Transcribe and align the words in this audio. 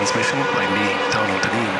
transmission 0.00 0.38
by 0.54 0.64
me, 0.72 0.84
Donal 1.12 1.38
Dineen. 1.42 1.76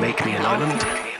Make 0.00 0.24
me 0.24 0.32
an 0.32 0.46
island. 0.46 1.13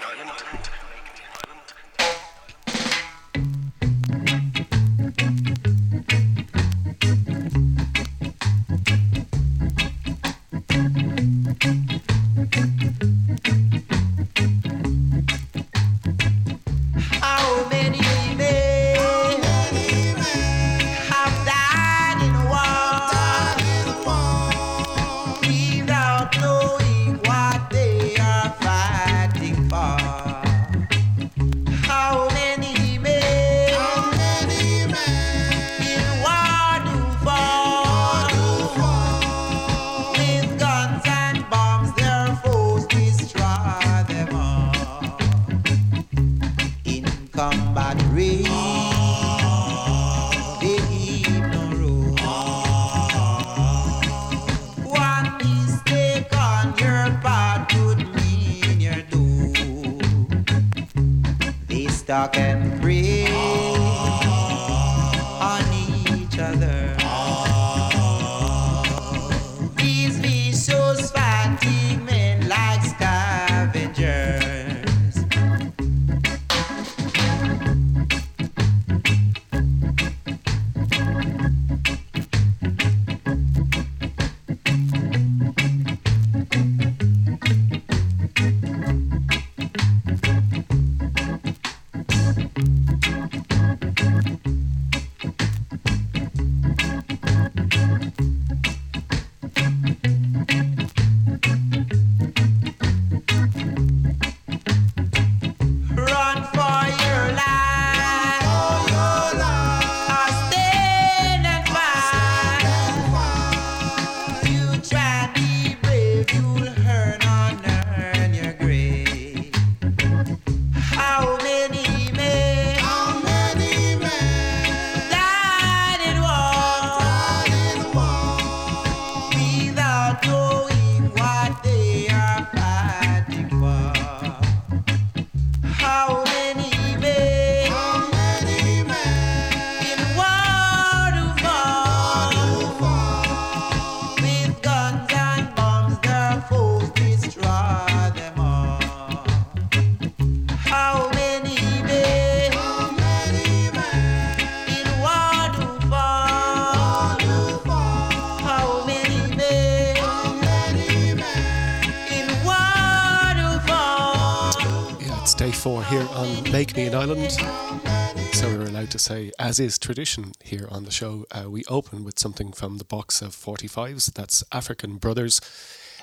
Say, 169.04 169.32
as 169.38 169.60
is 169.60 169.78
tradition 169.78 170.32
here 170.42 170.66
on 170.70 170.84
the 170.84 170.90
show, 170.90 171.26
uh, 171.30 171.50
we 171.50 171.62
open 171.68 172.04
with 172.04 172.18
something 172.18 172.52
from 172.52 172.78
the 172.78 172.86
box 172.86 173.20
of 173.20 173.36
45s. 173.36 174.14
That's 174.14 174.42
African 174.50 174.96
Brothers. 174.96 175.42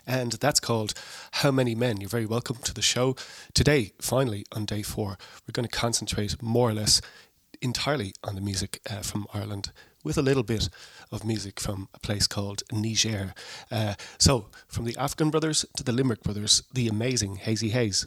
And 0.05 0.33
that's 0.33 0.59
called 0.59 0.93
How 1.31 1.49
Many 1.49 1.73
Men. 1.73 1.99
You're 1.99 2.11
very 2.11 2.27
welcome 2.27 2.57
to 2.57 2.71
the 2.71 2.83
show. 2.83 3.15
Today, 3.55 3.93
finally, 3.99 4.45
on 4.51 4.65
day 4.65 4.83
four, 4.83 5.17
we're 5.47 5.51
going 5.51 5.67
to 5.67 5.75
concentrate 5.75 6.43
more 6.43 6.69
or 6.69 6.75
less 6.75 7.01
entirely 7.59 8.13
on 8.23 8.35
the 8.35 8.41
music 8.41 8.79
uh, 8.87 9.01
from 9.01 9.25
Ireland 9.33 9.71
with 10.03 10.19
a 10.19 10.21
little 10.21 10.43
bit 10.43 10.69
of 11.11 11.25
music 11.25 11.59
from 11.59 11.89
a 11.95 11.99
place 11.99 12.27
called 12.27 12.61
Niger. 12.71 13.33
Uh, 13.71 13.95
so, 14.19 14.45
from 14.67 14.85
the 14.85 14.95
African 14.95 15.31
Brothers 15.31 15.65
to 15.75 15.83
the 15.83 15.91
Limerick 15.91 16.21
Brothers, 16.21 16.61
the 16.71 16.87
amazing 16.87 17.37
Hazey 17.37 17.71
Haze. 17.71 18.05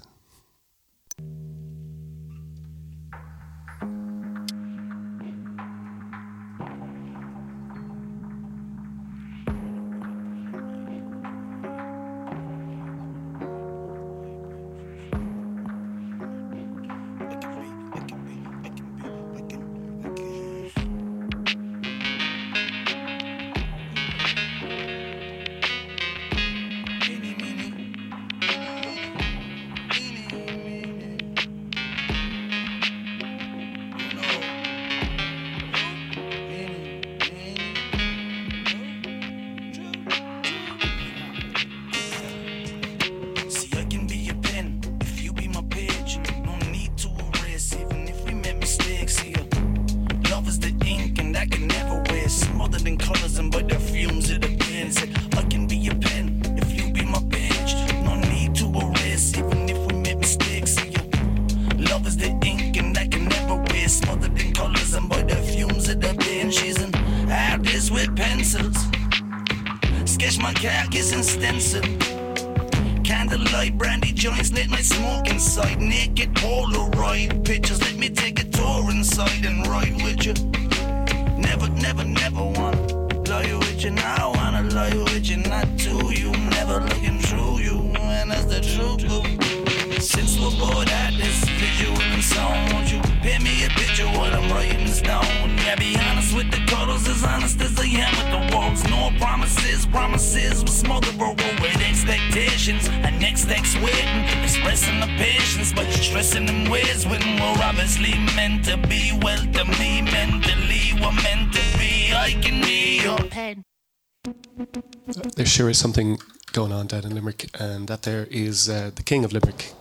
Something 115.75 116.19
going 116.53 116.71
on 116.71 116.87
down 116.87 117.05
in 117.05 117.15
Limerick, 117.15 117.51
and 117.61 117.89
that 117.89 118.03
there 118.03 118.29
is 118.31 118.69
uh, 118.69 118.93
the 118.95 119.03
King 119.03 119.25
of 119.25 119.33
Limerick, 119.33 119.73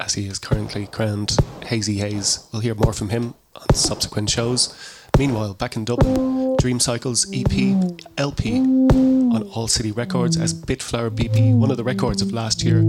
as 0.00 0.14
he 0.14 0.26
is 0.26 0.38
currently 0.38 0.88
crowned, 0.88 1.36
Hazey 1.60 1.98
Haze. 1.98 2.46
We'll 2.52 2.60
hear 2.60 2.74
more 2.74 2.92
from 2.92 3.10
him 3.10 3.34
on 3.54 3.72
subsequent 3.72 4.30
shows. 4.30 4.74
Meanwhile, 5.16 5.54
back 5.54 5.76
in 5.76 5.84
Dublin, 5.84 6.56
Dream 6.58 6.80
Cycles 6.80 7.26
EP 7.32 7.52
LP 8.18 8.58
on 8.58 9.42
All 9.54 9.68
City 9.68 9.92
Records 9.92 10.36
as 10.36 10.52
Bitflower 10.52 11.10
BP, 11.10 11.56
one 11.56 11.70
of 11.70 11.76
the 11.76 11.84
records 11.84 12.20
of 12.20 12.32
last 12.32 12.64
year. 12.64 12.82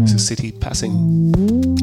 This 0.00 0.14
is 0.14 0.26
City 0.26 0.50
Passing. 0.50 1.75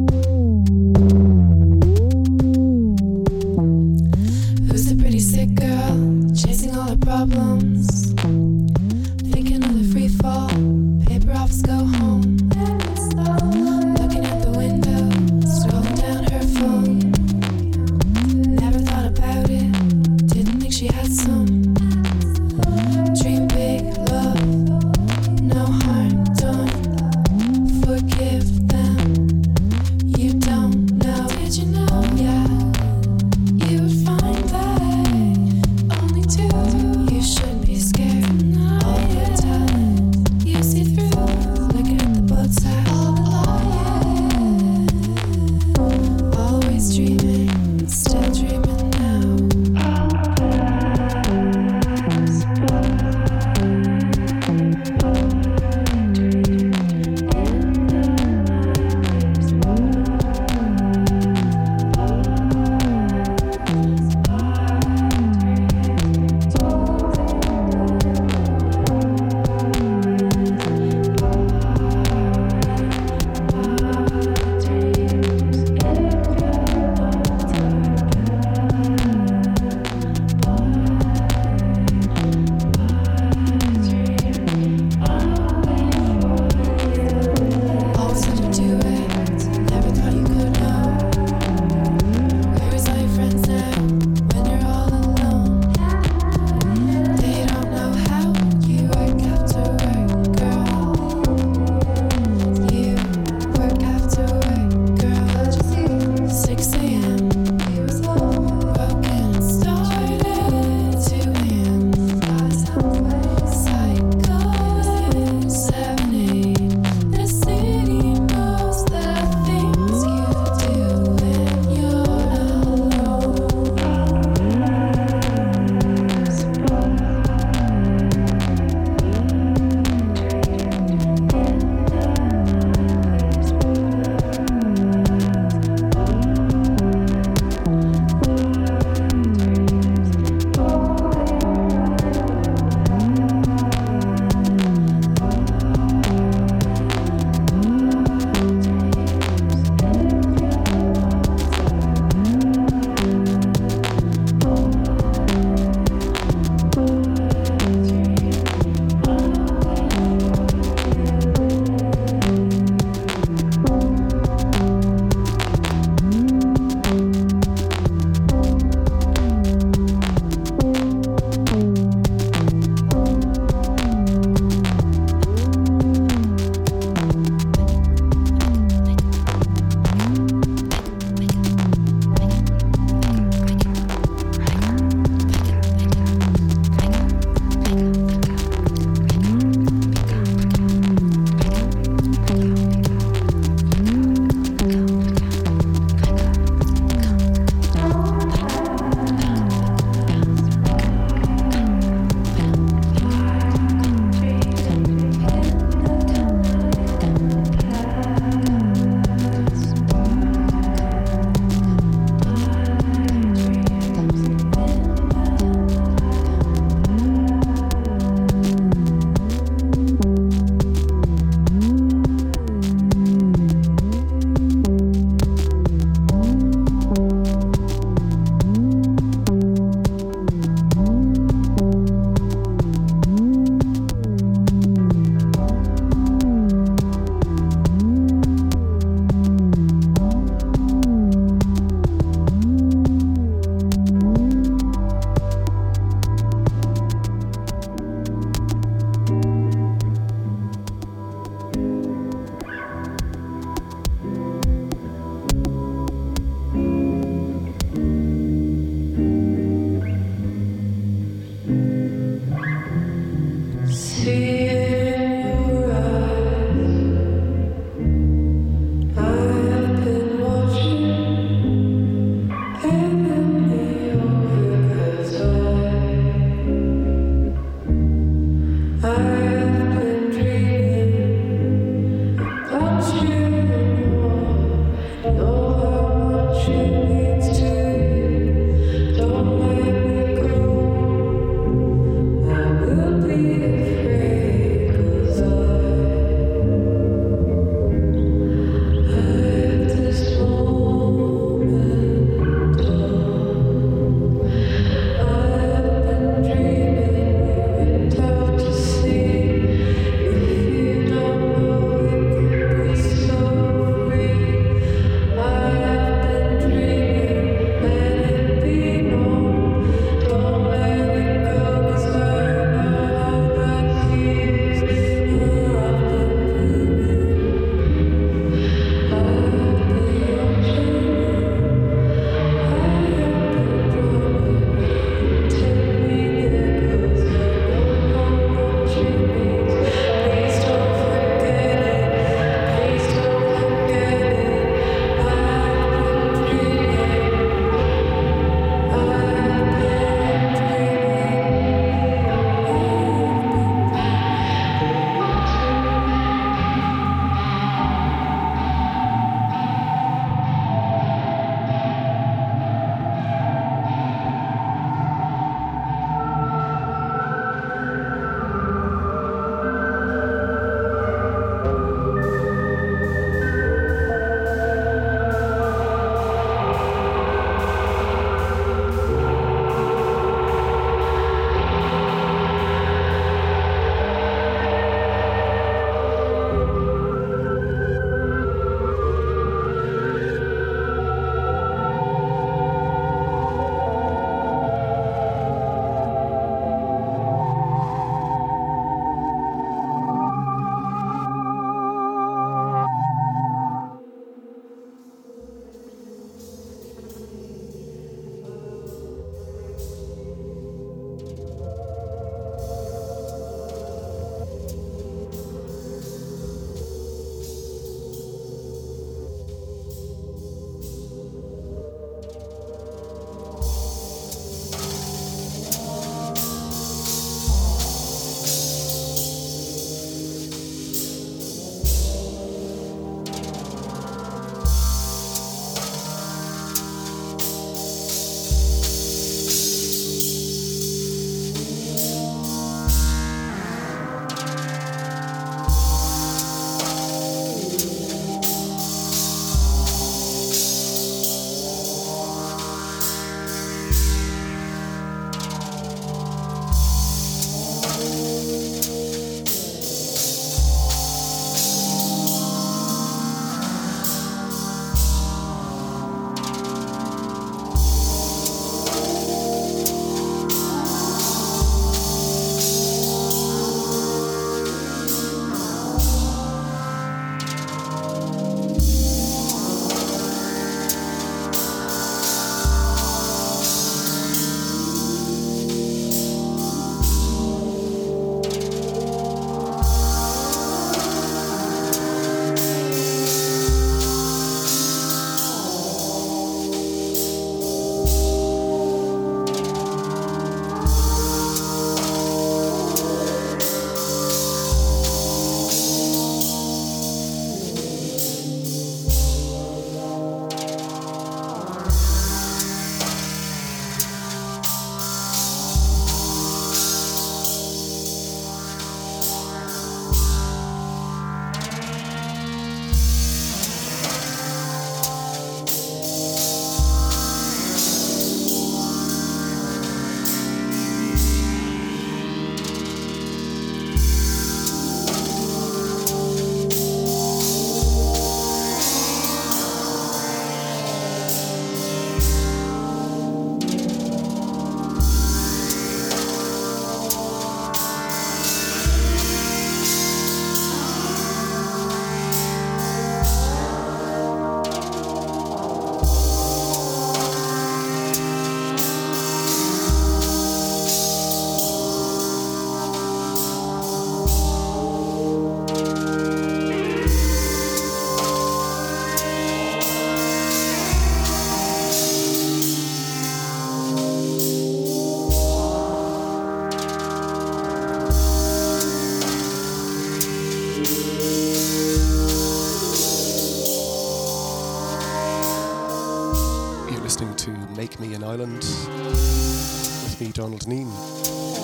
Donal 590.24 590.38
Dineen. 590.38 590.72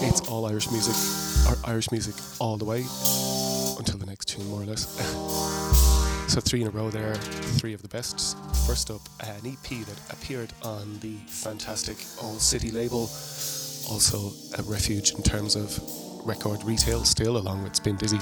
It's 0.08 0.22
all 0.30 0.46
Irish 0.46 0.72
music, 0.72 0.96
or 1.50 1.58
Irish 1.70 1.92
music 1.92 2.16
all 2.40 2.56
the 2.56 2.64
way 2.64 2.86
until 3.78 3.98
the 3.98 4.06
next 4.06 4.30
tune, 4.30 4.48
more 4.48 4.62
or 4.62 4.66
less. 4.66 4.88
so, 6.34 6.40
three 6.40 6.62
in 6.62 6.68
a 6.68 6.70
row 6.70 6.90
there, 6.90 7.14
three 7.60 7.74
of 7.74 7.82
the 7.82 7.90
best. 7.90 8.38
First 8.66 8.90
up, 8.90 9.02
an 9.20 9.46
EP 9.46 9.86
that 9.86 10.00
appeared 10.14 10.54
on 10.64 10.98
the 11.02 11.18
fantastic 11.28 11.98
All 12.24 12.36
City 12.36 12.72
label, 12.72 13.10
also 13.90 14.32
a 14.58 14.64
refuge 14.64 15.12
in 15.12 15.24
terms 15.24 15.58
of 15.58 15.78
record 16.26 16.64
retail 16.64 17.04
still, 17.04 17.36
along 17.36 17.62
with 17.64 17.74
Spindizzy. 17.74 18.22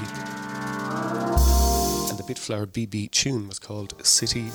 And 2.09 2.17
the 2.17 2.23
Bitflower 2.23 2.65
BB 2.65 3.11
tune 3.11 3.47
was 3.47 3.59
called 3.59 3.93
City 4.03 4.45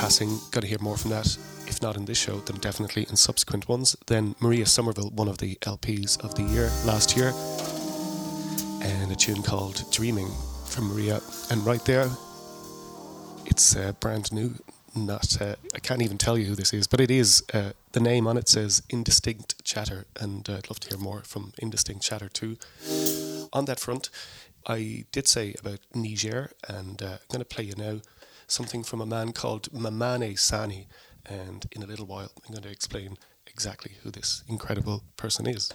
Passing. 0.00 0.38
Got 0.52 0.62
to 0.62 0.66
hear 0.66 0.78
more 0.80 0.96
from 0.96 1.10
that 1.10 1.36
if 1.66 1.82
not 1.82 1.96
in 1.96 2.04
this 2.04 2.18
show, 2.18 2.38
then 2.40 2.56
definitely 2.56 3.06
in 3.08 3.16
subsequent 3.16 3.68
ones. 3.68 3.96
Then 4.06 4.34
Maria 4.40 4.66
Somerville, 4.66 5.10
one 5.10 5.28
of 5.28 5.38
the 5.38 5.56
LPs 5.62 6.22
of 6.22 6.34
the 6.34 6.42
year 6.42 6.70
last 6.84 7.16
year, 7.16 7.32
and 8.82 9.10
a 9.10 9.16
tune 9.16 9.42
called 9.42 9.84
Dreaming 9.90 10.30
from 10.66 10.88
Maria. 10.88 11.20
And 11.50 11.64
right 11.64 11.84
there, 11.84 12.08
it's 13.46 13.76
uh, 13.76 13.92
brand 14.00 14.32
new. 14.32 14.54
Not, 14.96 15.40
uh, 15.40 15.56
I 15.74 15.80
can't 15.80 16.02
even 16.02 16.18
tell 16.18 16.38
you 16.38 16.44
who 16.46 16.54
this 16.54 16.72
is, 16.72 16.86
but 16.86 17.00
it 17.00 17.10
is. 17.10 17.42
Uh, 17.52 17.72
the 17.92 18.00
name 18.00 18.26
on 18.26 18.36
it 18.36 18.48
says 18.48 18.82
Indistinct 18.90 19.64
Chatter, 19.64 20.06
and 20.20 20.48
uh, 20.48 20.54
I'd 20.54 20.70
love 20.70 20.80
to 20.80 20.88
hear 20.88 20.98
more 20.98 21.22
from 21.24 21.52
Indistinct 21.58 22.02
Chatter 22.02 22.28
too. 22.28 22.56
On 23.52 23.64
that 23.64 23.80
front, 23.80 24.10
I 24.66 25.04
did 25.12 25.26
say 25.26 25.54
about 25.58 25.80
Niger, 25.94 26.52
and 26.68 27.02
uh, 27.02 27.06
I'm 27.06 27.28
going 27.30 27.40
to 27.40 27.44
play 27.44 27.64
you 27.64 27.74
now 27.76 28.00
something 28.46 28.82
from 28.82 29.00
a 29.00 29.06
man 29.06 29.32
called 29.32 29.70
Mamane 29.72 30.38
Sani. 30.38 30.86
And 31.26 31.66
in 31.72 31.82
a 31.82 31.86
little 31.86 32.06
while, 32.06 32.30
I'm 32.46 32.52
going 32.52 32.62
to 32.62 32.70
explain 32.70 33.16
exactly 33.46 33.92
who 34.02 34.10
this 34.10 34.44
incredible 34.48 35.04
person 35.16 35.46
is. 35.46 35.72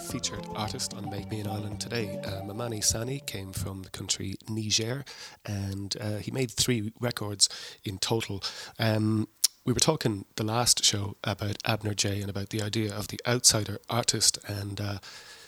Featured 0.00 0.46
artist 0.56 0.94
on 0.94 1.10
Make 1.10 1.30
Me 1.30 1.40
an 1.40 1.46
Island 1.46 1.80
today. 1.80 2.18
Uh, 2.24 2.40
Mamani 2.42 2.82
Sani 2.82 3.20
came 3.26 3.52
from 3.52 3.82
the 3.82 3.90
country 3.90 4.36
Niger 4.48 5.04
and 5.44 5.94
uh, 6.00 6.16
he 6.16 6.30
made 6.30 6.50
three 6.50 6.92
records 7.00 7.48
in 7.84 7.98
total. 7.98 8.42
Um, 8.78 9.28
we 9.64 9.72
were 9.74 9.80
talking 9.80 10.24
the 10.36 10.44
last 10.44 10.82
show 10.84 11.16
about 11.22 11.58
Abner 11.66 11.92
Jay 11.94 12.20
and 12.20 12.30
about 12.30 12.48
the 12.48 12.62
idea 12.62 12.94
of 12.94 13.08
the 13.08 13.20
outsider 13.26 13.78
artist 13.90 14.38
and 14.46 14.80
uh, 14.80 14.98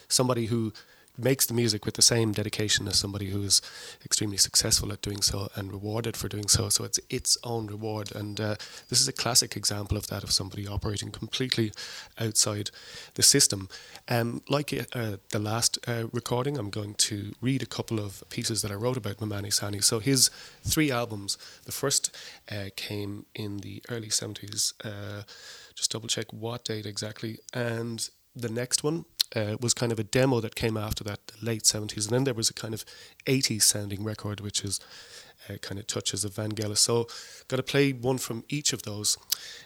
somebody 0.08 0.46
who 0.46 0.72
makes 1.18 1.46
the 1.46 1.54
music 1.54 1.84
with 1.84 1.94
the 1.94 2.02
same 2.02 2.32
dedication 2.32 2.88
as 2.88 2.98
somebody 2.98 3.30
who 3.30 3.42
is 3.42 3.60
extremely 4.04 4.36
successful 4.36 4.92
at 4.92 5.02
doing 5.02 5.20
so 5.20 5.48
and 5.54 5.70
rewarded 5.72 6.16
for 6.16 6.28
doing 6.28 6.48
so. 6.48 6.68
So 6.68 6.84
it's 6.84 6.98
its 7.10 7.36
own 7.44 7.66
reward. 7.66 8.14
And 8.14 8.40
uh, 8.40 8.56
this 8.88 9.00
is 9.00 9.08
a 9.08 9.12
classic 9.12 9.56
example 9.56 9.96
of 9.96 10.06
that, 10.06 10.22
of 10.22 10.32
somebody 10.32 10.66
operating 10.66 11.10
completely 11.10 11.72
outside 12.18 12.70
the 13.14 13.22
system. 13.22 13.68
Um, 14.08 14.42
like 14.48 14.72
uh, 14.94 15.16
the 15.30 15.38
last 15.38 15.78
uh, 15.86 16.04
recording, 16.12 16.56
I'm 16.56 16.70
going 16.70 16.94
to 16.94 17.32
read 17.40 17.62
a 17.62 17.66
couple 17.66 18.00
of 18.00 18.24
pieces 18.30 18.62
that 18.62 18.70
I 18.70 18.74
wrote 18.74 18.96
about 18.96 19.18
Mamani 19.18 19.52
Sani. 19.52 19.80
So 19.80 19.98
his 19.98 20.30
three 20.62 20.90
albums, 20.90 21.36
the 21.64 21.72
first 21.72 22.16
uh, 22.50 22.70
came 22.76 23.26
in 23.34 23.58
the 23.58 23.82
early 23.90 24.08
70s. 24.08 24.72
Uh, 24.82 25.22
just 25.74 25.92
double 25.92 26.08
check 26.08 26.32
what 26.32 26.64
date 26.64 26.86
exactly. 26.86 27.38
And 27.52 28.08
the 28.34 28.48
next 28.48 28.82
one 28.82 29.04
uh, 29.34 29.56
was 29.60 29.74
kind 29.74 29.92
of 29.92 29.98
a 29.98 30.04
demo 30.04 30.40
that 30.40 30.54
came 30.54 30.76
after 30.76 31.04
that, 31.04 31.20
late 31.40 31.62
70s. 31.62 32.06
And 32.06 32.14
then 32.14 32.24
there 32.24 32.34
was 32.34 32.50
a 32.50 32.54
kind 32.54 32.74
of 32.74 32.84
80s 33.26 33.62
sounding 33.62 34.04
record, 34.04 34.40
which 34.40 34.64
is 34.64 34.80
uh, 35.48 35.56
kind 35.56 35.78
of 35.78 35.86
touches 35.86 36.24
of 36.24 36.32
Vangelis. 36.32 36.78
So, 36.78 37.08
got 37.48 37.56
to 37.56 37.62
play 37.62 37.92
one 37.92 38.18
from 38.18 38.44
each 38.48 38.72
of 38.72 38.82
those 38.82 39.18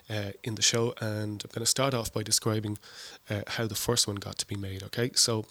uh, 0.08 0.32
in 0.42 0.54
the 0.54 0.62
show. 0.62 0.94
And 1.00 1.42
I'm 1.44 1.50
going 1.52 1.60
to 1.60 1.66
start 1.66 1.94
off 1.94 2.12
by 2.12 2.22
describing 2.22 2.78
uh, 3.28 3.42
how 3.46 3.66
the 3.66 3.74
first 3.74 4.06
one 4.06 4.16
got 4.16 4.38
to 4.38 4.46
be 4.46 4.56
made. 4.56 4.82
Okay, 4.84 5.10
so, 5.14 5.44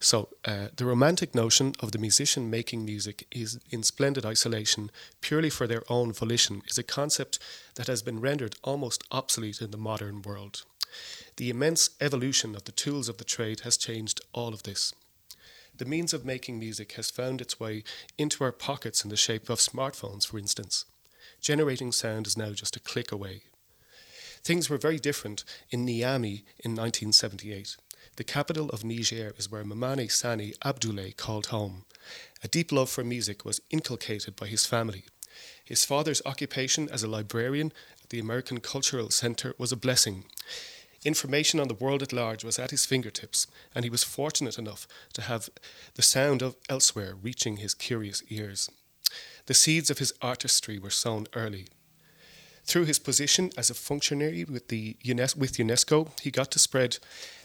so 0.00 0.28
uh, 0.44 0.68
the 0.76 0.86
romantic 0.86 1.34
notion 1.34 1.74
of 1.80 1.92
the 1.92 1.98
musician 1.98 2.48
making 2.50 2.84
music 2.84 3.26
is 3.30 3.58
in 3.70 3.82
splendid 3.82 4.24
isolation, 4.24 4.90
purely 5.20 5.50
for 5.50 5.66
their 5.66 5.82
own 5.88 6.12
volition, 6.12 6.62
is 6.66 6.78
a 6.78 6.82
concept 6.82 7.38
that 7.74 7.86
has 7.86 8.02
been 8.02 8.20
rendered 8.20 8.56
almost 8.64 9.04
obsolete 9.10 9.60
in 9.60 9.70
the 9.70 9.76
modern 9.76 10.22
world. 10.22 10.64
The 11.36 11.50
immense 11.50 11.90
evolution 12.00 12.54
of 12.54 12.64
the 12.64 12.72
tools 12.72 13.08
of 13.08 13.18
the 13.18 13.24
trade 13.24 13.60
has 13.60 13.76
changed 13.76 14.22
all 14.32 14.54
of 14.54 14.62
this. 14.62 14.94
The 15.76 15.84
means 15.84 16.14
of 16.14 16.24
making 16.24 16.58
music 16.58 16.92
has 16.92 17.10
found 17.10 17.42
its 17.42 17.60
way 17.60 17.84
into 18.16 18.42
our 18.42 18.52
pockets 18.52 19.04
in 19.04 19.10
the 19.10 19.16
shape 19.16 19.50
of 19.50 19.58
smartphones, 19.58 20.26
for 20.26 20.38
instance. 20.38 20.86
Generating 21.42 21.92
sound 21.92 22.26
is 22.26 22.38
now 22.38 22.52
just 22.52 22.76
a 22.76 22.80
click 22.80 23.12
away. 23.12 23.42
Things 24.42 24.70
were 24.70 24.78
very 24.78 24.98
different 24.98 25.44
in 25.70 25.84
Niamey 25.84 26.44
in 26.64 26.72
1978. 26.74 27.76
The 28.16 28.24
capital 28.24 28.70
of 28.70 28.84
Niger 28.84 29.34
is 29.36 29.50
where 29.50 29.64
Mamani 29.64 30.10
Sani 30.10 30.54
Abdoulaye 30.64 31.16
called 31.16 31.46
home. 31.48 31.84
A 32.42 32.48
deep 32.48 32.72
love 32.72 32.88
for 32.88 33.04
music 33.04 33.44
was 33.44 33.60
inculcated 33.70 34.36
by 34.36 34.46
his 34.46 34.64
family. 34.64 35.04
His 35.62 35.84
father's 35.84 36.22
occupation 36.24 36.88
as 36.90 37.02
a 37.02 37.08
librarian 37.08 37.72
at 38.02 38.08
the 38.08 38.20
American 38.20 38.60
Cultural 38.60 39.10
Center 39.10 39.54
was 39.58 39.72
a 39.72 39.76
blessing. 39.76 40.24
Information 41.06 41.60
on 41.60 41.68
the 41.68 41.74
world 41.74 42.02
at 42.02 42.12
large 42.12 42.42
was 42.42 42.58
at 42.58 42.72
his 42.72 42.84
fingertips, 42.84 43.46
and 43.72 43.84
he 43.84 43.90
was 43.90 44.02
fortunate 44.02 44.58
enough 44.58 44.88
to 45.12 45.22
have 45.22 45.48
the 45.94 46.02
sound 46.02 46.42
of 46.42 46.56
elsewhere 46.68 47.14
reaching 47.14 47.58
his 47.58 47.74
curious 47.74 48.24
ears. 48.28 48.68
The 49.46 49.54
seeds 49.54 49.88
of 49.88 49.98
his 49.98 50.12
artistry 50.20 50.80
were 50.80 50.90
sown 50.90 51.28
early. 51.36 51.68
Through 52.64 52.86
his 52.86 52.98
position 52.98 53.52
as 53.56 53.70
a 53.70 53.74
functionary 53.74 54.42
with, 54.42 54.66
the 54.66 54.96
UNESCO, 55.04 55.36
with 55.36 55.58
UNESCO, 55.58 56.10
he 56.20 56.32
got 56.32 56.50
to 56.50 56.58
spread 56.58 56.98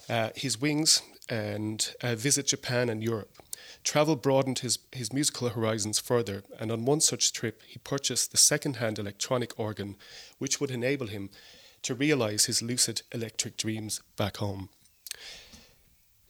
uh, 0.10 0.30
his 0.36 0.60
wings 0.60 1.04
and 1.30 1.94
uh, 2.02 2.16
visit 2.16 2.48
Japan 2.48 2.90
and 2.90 3.04
Europe. 3.04 3.32
Travel 3.84 4.16
broadened 4.16 4.60
his, 4.60 4.80
his 4.92 5.14
musical 5.14 5.50
horizons 5.50 6.00
further, 6.00 6.42
and 6.60 6.72
on 6.72 6.86
one 6.86 7.00
such 7.00 7.32
trip, 7.32 7.62
he 7.68 7.78
purchased 7.78 8.32
the 8.32 8.38
second 8.38 8.78
hand 8.78 8.98
electronic 8.98 9.60
organ, 9.60 9.98
which 10.40 10.60
would 10.60 10.72
enable 10.72 11.06
him 11.06 11.30
to 11.84 11.96
realize 11.96 12.46
his 12.46 12.62
lucid 12.62 13.02
electric 13.12 13.58
dreams 13.58 14.02
back 14.18 14.38
home. 14.38 14.70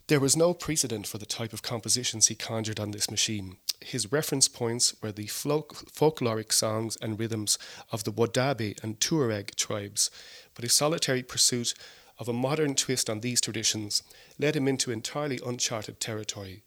There 0.08 0.20
was 0.20 0.36
no 0.36 0.54
precedent 0.54 1.08
for 1.08 1.18
the 1.18 1.26
type 1.26 1.54
of 1.54 1.62
compositions 1.62 2.28
he 2.28 2.36
conjured 2.36 2.80
on 2.80 2.92
this 2.92 3.10
machine. 3.10 3.58
His 3.80 4.12
reference 4.12 4.48
points 4.48 4.94
were 5.02 5.12
the 5.12 5.28
folk- 5.28 5.90
folkloric 5.90 6.52
songs 6.52 6.98
and 7.02 7.18
rhythms 7.18 7.58
of 7.92 8.04
the 8.04 8.12
Wodaabe 8.12 8.82
and 8.84 9.00
Tuareg 9.00 9.56
tribes, 9.56 10.12
but 10.54 10.64
his 10.64 10.74
solitary 10.74 11.24
pursuit 11.24 11.74
of 12.20 12.28
a 12.28 12.34
modern 12.34 12.76
twist 12.76 13.10
on 13.10 13.22
these 13.22 13.42
traditions 13.42 14.04
led 14.38 14.56
him 14.56 14.68
into 14.68 14.92
entirely 14.92 15.40
uncharted 15.46 16.00
territory. 16.00 16.64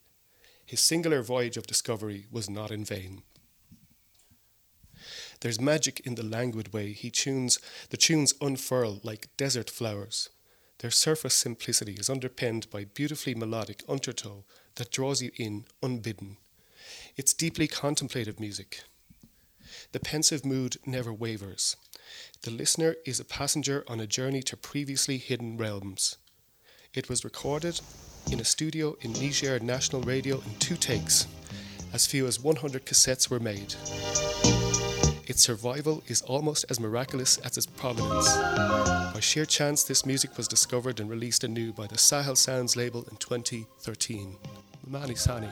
His 0.64 0.80
singular 0.80 1.22
voyage 1.22 1.56
of 1.56 1.66
discovery 1.66 2.26
was 2.30 2.48
not 2.48 2.70
in 2.70 2.84
vain. 2.84 3.22
There's 5.44 5.60
magic 5.60 6.00
in 6.06 6.14
the 6.14 6.22
languid 6.22 6.72
way 6.72 6.94
he 6.94 7.10
tunes, 7.10 7.58
the 7.90 7.98
tunes 7.98 8.32
unfurl 8.40 9.00
like 9.02 9.28
desert 9.36 9.68
flowers. 9.68 10.30
Their 10.78 10.90
surface 10.90 11.34
simplicity 11.34 11.92
is 11.98 12.08
underpinned 12.08 12.70
by 12.70 12.84
beautifully 12.86 13.34
melodic 13.34 13.84
undertow 13.86 14.44
that 14.76 14.90
draws 14.90 15.20
you 15.20 15.32
in 15.36 15.66
unbidden. 15.82 16.38
It's 17.18 17.34
deeply 17.34 17.66
contemplative 17.66 18.40
music. 18.40 18.84
The 19.92 20.00
pensive 20.00 20.46
mood 20.46 20.78
never 20.86 21.12
wavers. 21.12 21.76
The 22.40 22.50
listener 22.50 22.96
is 23.04 23.20
a 23.20 23.24
passenger 23.26 23.84
on 23.86 24.00
a 24.00 24.06
journey 24.06 24.42
to 24.44 24.56
previously 24.56 25.18
hidden 25.18 25.58
realms. 25.58 26.16
It 26.94 27.10
was 27.10 27.22
recorded 27.22 27.82
in 28.32 28.40
a 28.40 28.44
studio 28.44 28.96
in 29.02 29.12
Niger 29.12 29.60
National 29.60 30.00
Radio 30.00 30.36
in 30.36 30.54
two 30.58 30.76
takes. 30.76 31.26
As 31.92 32.06
few 32.06 32.26
as 32.26 32.40
100 32.40 32.86
cassettes 32.86 33.28
were 33.28 33.40
made. 33.40 33.74
Its 35.26 35.42
survival 35.42 36.02
is 36.06 36.20
almost 36.22 36.66
as 36.68 36.78
miraculous 36.78 37.38
as 37.38 37.56
its 37.56 37.66
provenance. 37.66 38.28
By 39.14 39.20
sheer 39.20 39.46
chance, 39.46 39.82
this 39.82 40.04
music 40.04 40.36
was 40.36 40.46
discovered 40.46 41.00
and 41.00 41.08
released 41.08 41.44
anew 41.44 41.72
by 41.72 41.86
the 41.86 41.96
Sahel 41.96 42.36
Sounds 42.36 42.76
label 42.76 43.06
in 43.10 43.16
2013. 43.16 44.36
Mani 44.86 45.14
Sani. 45.14 45.48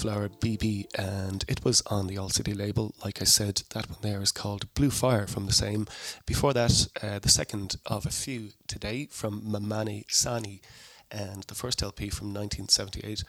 Bitflower 0.00 0.30
BB, 0.40 0.86
and 0.98 1.44
it 1.46 1.62
was 1.62 1.82
on 1.86 2.06
the 2.06 2.16
All 2.16 2.30
City 2.30 2.54
label. 2.54 2.94
Like 3.04 3.20
I 3.20 3.26
said, 3.26 3.62
that 3.74 3.90
one 3.90 3.98
there 4.00 4.22
is 4.22 4.32
called 4.32 4.72
Blue 4.72 4.88
Fire 4.88 5.26
from 5.26 5.44
the 5.44 5.52
same. 5.52 5.86
Before 6.24 6.54
that, 6.54 6.88
uh, 7.02 7.18
the 7.18 7.28
second 7.28 7.76
of 7.84 8.06
a 8.06 8.10
few 8.10 8.50
today 8.66 9.08
from 9.10 9.42
Mamani 9.42 10.04
Sani, 10.08 10.62
and 11.10 11.42
the 11.44 11.54
first 11.54 11.82
LP 11.82 12.08
from 12.08 12.32
1978. 12.32 13.24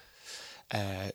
Uh, 0.74 1.12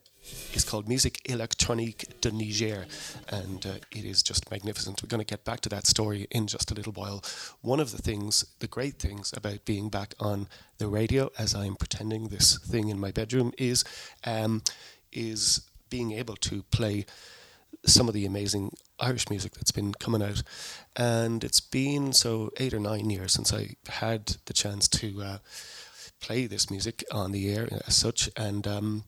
is 0.53 0.65
called 0.65 0.89
Musique 0.89 1.23
Electronique 1.25 2.21
de 2.21 2.31
Niger, 2.31 2.85
and 3.29 3.65
uh, 3.65 3.75
it 3.91 4.05
is 4.05 4.23
just 4.23 4.51
magnificent. 4.51 5.03
We're 5.03 5.09
going 5.09 5.25
to 5.25 5.25
get 5.25 5.45
back 5.45 5.61
to 5.61 5.69
that 5.71 5.87
story 5.87 6.27
in 6.31 6.47
just 6.47 6.71
a 6.71 6.75
little 6.75 6.93
while. 6.93 7.23
One 7.63 7.81
of 7.81 7.93
the 7.93 8.03
things, 8.03 8.45
the 8.59 8.67
great 8.67 8.99
things 8.99 9.33
about 9.35 9.65
being 9.65 9.89
back 9.89 10.15
on 10.21 10.49
the 10.79 10.89
radio, 10.89 11.31
as 11.39 11.55
I'm 11.55 11.77
pretending 11.77 12.29
this 12.29 12.59
thing 12.59 12.89
in 12.89 12.99
my 12.99 13.13
bedroom, 13.13 13.53
is 13.57 13.85
um, 14.25 14.63
is 15.17 15.63
being 15.89 16.13
able 16.13 16.37
to 16.37 16.63
play 16.71 17.07
some 17.85 18.09
of 18.09 18.15
the 18.15 18.27
amazing 18.27 18.73
Irish 18.99 19.31
music 19.31 19.55
that's 19.55 19.71
been 19.71 19.95
coming 19.95 20.23
out. 20.23 20.43
And 20.97 21.45
it's 21.45 21.61
been 21.61 22.13
so 22.13 22.51
eight 22.59 22.75
or 22.75 22.81
nine 22.81 23.11
years 23.11 23.33
since 23.33 23.53
I 23.53 23.77
had 23.89 24.37
the 24.47 24.53
chance 24.53 24.89
to 24.89 25.23
uh, 25.23 25.39
play 26.21 26.47
this 26.47 26.71
music 26.71 27.05
on 27.13 27.33
the 27.33 27.53
air 27.53 27.69
as 27.87 27.97
such. 27.97 28.31
And 28.37 28.67
um, 28.67 29.05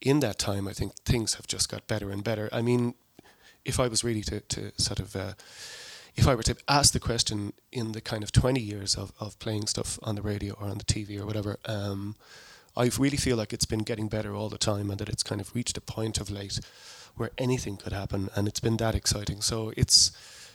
in 0.00 0.20
that 0.20 0.38
time, 0.38 0.68
I 0.68 0.72
think 0.72 0.94
things 1.04 1.34
have 1.34 1.46
just 1.46 1.68
got 1.68 1.88
better 1.88 2.10
and 2.10 2.22
better. 2.22 2.48
I 2.52 2.62
mean, 2.62 2.94
if 3.64 3.80
I 3.80 3.88
was 3.88 4.04
really 4.04 4.22
to, 4.22 4.40
to 4.40 4.72
sort 4.76 5.00
of, 5.00 5.16
uh, 5.16 5.32
if 6.14 6.26
I 6.26 6.34
were 6.34 6.42
to 6.44 6.56
ask 6.68 6.92
the 6.92 7.00
question 7.00 7.52
in 7.72 7.92
the 7.92 8.00
kind 8.00 8.22
of 8.22 8.32
20 8.32 8.60
years 8.60 8.94
of, 8.94 9.12
of 9.20 9.38
playing 9.38 9.66
stuff 9.66 9.98
on 10.02 10.14
the 10.14 10.22
radio 10.22 10.54
or 10.54 10.68
on 10.68 10.78
the 10.78 10.84
TV 10.84 11.20
or 11.20 11.26
whatever, 11.26 11.58
um, 11.66 12.16
I 12.76 12.90
really 12.98 13.16
feel 13.16 13.36
like 13.36 13.52
it's 13.52 13.64
been 13.64 13.80
getting 13.80 14.08
better 14.08 14.34
all 14.34 14.48
the 14.48 14.58
time 14.58 14.90
and 14.90 14.98
that 15.00 15.08
it's 15.08 15.22
kind 15.22 15.40
of 15.40 15.54
reached 15.54 15.76
a 15.76 15.80
point 15.80 16.18
of 16.20 16.30
late 16.30 16.60
where 17.16 17.30
anything 17.38 17.76
could 17.76 17.92
happen 17.92 18.30
and 18.34 18.46
it's 18.48 18.60
been 18.60 18.76
that 18.78 18.94
exciting. 18.94 19.40
So 19.40 19.72
it's 19.76 20.12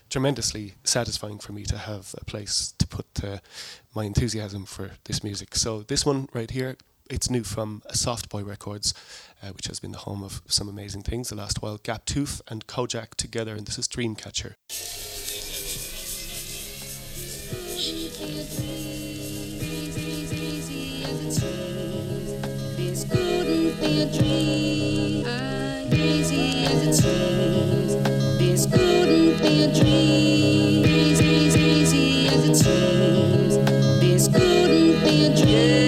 tremendously 0.09 0.75
satisfying 0.83 1.39
for 1.39 1.51
me 1.51 1.63
to 1.63 1.77
have 1.77 2.15
a 2.19 2.25
place 2.25 2.73
to 2.77 2.87
put 2.87 3.05
uh, 3.23 3.37
my 3.93 4.03
enthusiasm 4.05 4.65
for 4.65 4.91
this 5.05 5.23
music. 5.23 5.55
So 5.55 5.81
this 5.81 6.05
one 6.05 6.29
right 6.33 6.49
here, 6.49 6.77
it's 7.09 7.29
new 7.29 7.43
from 7.43 7.83
Soft 7.91 8.29
Boy 8.29 8.43
Records, 8.43 8.93
uh, 9.43 9.49
which 9.49 9.67
has 9.67 9.79
been 9.79 9.91
the 9.91 9.99
home 9.99 10.23
of 10.23 10.41
some 10.47 10.67
amazing 10.69 11.03
things 11.03 11.29
the 11.29 11.35
last 11.35 11.61
while. 11.61 11.77
Gaptooth 11.77 12.41
and 12.47 12.65
Kojaque 12.65 13.15
together, 13.15 13.55
and 13.55 13.67
this 13.67 13.77
is 13.77 13.87
Dreamcatcher. 13.87 14.55
Be 23.85 24.01
a 24.01 24.05
dream. 24.07 25.23
Crazy 25.89 26.65
as 26.65 26.87
it 26.87 26.93
seems, 26.95 27.95
this 28.39 28.65
couldn't 28.65 29.37
be 29.41 29.63
a 29.63 29.73
dream. 29.73 30.83
Crazy, 30.83 32.27
as 32.27 32.49
it 32.49 32.55
seems, 32.55 33.57
this 33.99 34.27
couldn't 34.27 35.03
be 35.03 35.25
a 35.25 35.35
dream. 35.35 35.84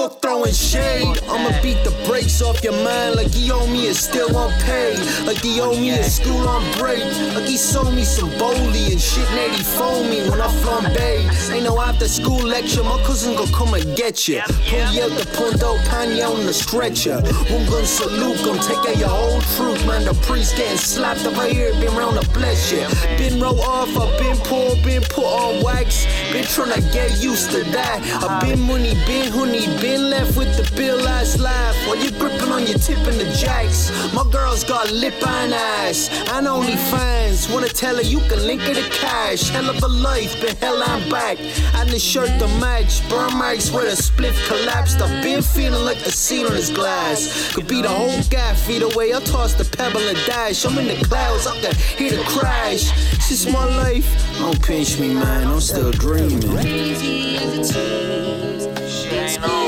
Fuck 0.00 0.20
throwing 0.22 0.52
shade? 0.52 1.18
I'ma 1.28 1.50
beat 1.62 1.82
the 1.84 1.92
brakes 2.06 2.40
off 2.40 2.62
your 2.64 2.72
mind 2.84 3.16
like 3.16 3.32
he 3.32 3.50
owe 3.50 3.66
me 3.66 3.88
and 3.88 3.96
still 3.96 4.34
on 4.36 4.50
pay. 4.62 4.96
Like 5.24 5.38
he 5.38 5.60
owe 5.60 5.78
me 5.78 5.90
a 5.90 6.02
school 6.04 6.48
on 6.48 6.62
break. 6.78 7.04
Like 7.34 7.44
he 7.44 7.56
sold 7.56 7.94
me 7.94 8.04
some 8.04 8.30
Bowley 8.38 8.92
and 8.92 9.00
shit, 9.00 9.28
and 9.30 9.52
he 9.52 9.62
phone 9.62 10.08
me 10.08 10.28
when 10.28 10.40
I 10.40 10.48
flambe. 10.62 11.52
Ain't 11.52 11.64
no 11.64 11.80
after 11.80 12.08
school 12.08 12.42
lecture, 12.42 12.82
my 12.82 12.98
cousin 13.04 13.36
gon' 13.36 13.52
come 13.52 13.74
and 13.74 13.96
get 13.96 14.26
you. 14.28 14.40
Pull 14.68 14.92
you 14.94 15.02
out 15.04 15.12
the 15.18 15.26
Punto 15.36 15.76
Panya 15.90 16.28
on 16.30 16.46
the 16.46 16.54
stretcher. 16.54 17.20
One 17.52 17.66
gun 17.66 17.84
salute, 17.84 18.38
gon' 18.44 18.58
take 18.58 18.84
out 18.90 18.96
your 18.96 19.08
whole 19.08 19.40
truth. 19.56 19.84
man. 19.86 20.04
The 20.04 20.14
priest 20.26 20.56
getting 20.56 20.78
slapped 20.78 21.26
up 21.26 21.36
right 21.36 21.52
here, 21.52 21.72
been 21.74 21.94
round 21.94 22.20
to 22.20 22.28
bless 22.30 22.72
you. 22.72 22.86
Been 23.18 23.40
roll 23.40 23.60
off, 23.60 23.94
I've 23.96 24.18
been 24.18 24.36
poor, 24.48 24.76
been 24.82 25.02
put 25.02 25.24
on 25.24 25.62
wax. 25.62 26.06
Been 26.32 26.44
tryna 26.44 26.80
get 26.92 27.22
used 27.22 27.50
to 27.50 27.62
that. 27.76 27.98
I've 28.22 28.40
been 28.40 28.60
money, 28.60 28.94
been 29.06 29.30
honey, 29.32 29.66
been 29.80 29.89
left 29.98 30.36
with 30.36 30.56
the 30.56 30.76
bill 30.76 30.98
last 30.98 31.38
laugh. 31.38 31.76
While 31.86 31.96
you 31.96 32.10
gripping 32.12 32.52
on 32.52 32.66
your 32.66 32.78
tip 32.78 32.98
in 32.98 33.18
the 33.18 33.30
jacks. 33.38 33.90
My 34.14 34.24
girl's 34.30 34.64
got 34.64 34.90
lip 34.90 35.14
and 35.26 35.54
ass, 35.54 36.08
and 36.32 36.46
only 36.46 36.76
fans. 36.76 37.48
Wanna 37.48 37.68
tell 37.68 37.96
her 37.96 38.02
you 38.02 38.20
can 38.28 38.46
link 38.46 38.62
her 38.62 38.74
to 38.74 38.88
cash. 38.90 39.48
Hell 39.50 39.68
of 39.70 39.82
a 39.82 39.88
life, 39.88 40.40
been 40.40 40.56
hell 40.56 40.82
I'm 40.82 41.08
back. 41.08 41.38
And 41.74 41.88
the 41.88 41.98
shirt 41.98 42.30
to 42.38 42.48
match. 42.60 43.08
Burn 43.08 43.36
marks 43.36 43.70
where 43.70 43.84
the 43.84 43.96
split 43.96 44.34
collapsed. 44.46 45.00
I've 45.00 45.22
been 45.22 45.42
feeling 45.42 45.84
like 45.84 45.98
the 45.98 46.12
on 46.12 46.54
is 46.54 46.70
glass. 46.70 47.52
Could 47.54 47.66
be 47.66 47.82
the 47.82 47.88
whole 47.88 48.22
guy 48.30 48.54
feet 48.54 48.82
away. 48.82 49.14
I 49.14 49.20
toss 49.20 49.54
the 49.54 49.64
pebble 49.64 50.06
and 50.06 50.18
dash. 50.26 50.64
I'm 50.64 50.78
in 50.78 50.86
the 50.88 51.04
clouds, 51.06 51.46
I 51.46 51.58
can 51.60 51.74
hear 51.74 52.10
the 52.10 52.24
crash. 52.24 52.92
It's 53.14 53.28
just 53.28 53.50
my 53.52 53.64
life. 53.76 54.08
Don't 54.38 54.60
pinch 54.62 54.98
me, 54.98 55.14
man. 55.14 55.48
I'm 55.48 55.60
still 55.60 55.90
dreaming. 55.90 56.42
Crazy 56.42 57.36
as 57.36 57.58
it 57.58 57.64
seems. 57.64 59.59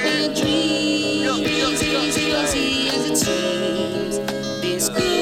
She 0.00 0.08
ain't 0.08 0.38
always. 0.38 1.24
Couldn't 1.26 1.44
be 1.44 1.60
a 1.60 1.78
dream. 1.78 2.02
Easy, 2.08 2.88
as 2.90 3.10
it 3.10 3.16
seems. 3.18 4.18
This 4.62 4.88
couldn't 4.88 5.19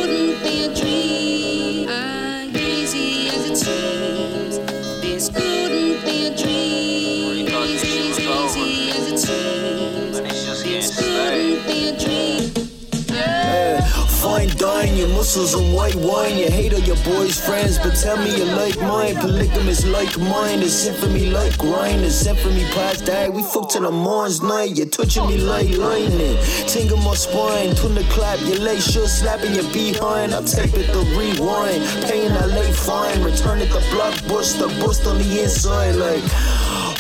muscles 15.29 15.53
and 15.53 15.75
white 15.75 15.95
wine. 15.97 16.39
You 16.39 16.51
hate 16.51 16.73
all 16.73 16.81
your 16.81 16.97
boys' 17.05 17.39
friends, 17.39 17.77
but 17.79 17.95
tell 17.97 18.17
me 18.17 18.39
you 18.39 18.47
like 18.47 18.81
mine. 18.81 19.15
Polygamous 19.17 19.85
like 19.85 20.17
mine. 20.19 20.61
It's 20.61 20.73
sent 20.73 20.97
for 20.97 21.09
me 21.09 21.29
like 21.29 21.59
grind. 21.59 22.03
It's 22.03 22.15
sent 22.15 22.39
for 22.39 22.49
me 22.49 22.65
past 22.73 23.05
that. 23.05 23.35
We 23.35 23.43
fuck 23.43 23.69
till 23.69 23.83
the 23.83 23.91
morning's 23.91 24.41
night. 24.41 24.79
You're 24.79 24.87
touching 24.87 25.27
me 25.27 25.37
like 25.37 25.69
lightning. 25.77 26.39
Tingle 26.67 26.97
my 26.99 27.15
spine. 27.15 27.75
Tune 27.75 27.95
the 27.95 28.05
clap. 28.05 28.41
Your 28.49 28.61
leg 28.61 28.81
sure 28.81 29.07
slapping 29.07 29.55
your 29.55 29.71
behind. 29.71 30.33
I 30.33 30.41
tape 30.45 30.73
it 30.73 30.87
to 30.95 31.01
rewind. 31.19 31.85
Paying 32.09 32.33
that 32.33 32.49
late 32.49 32.75
fine. 32.75 33.23
Return 33.23 33.61
it 33.61 33.69
to 33.73 33.81
blockbuster. 33.93 34.69
Bust 34.81 35.07
on 35.07 35.19
the 35.19 35.43
inside 35.43 35.97
like. 35.97 36.25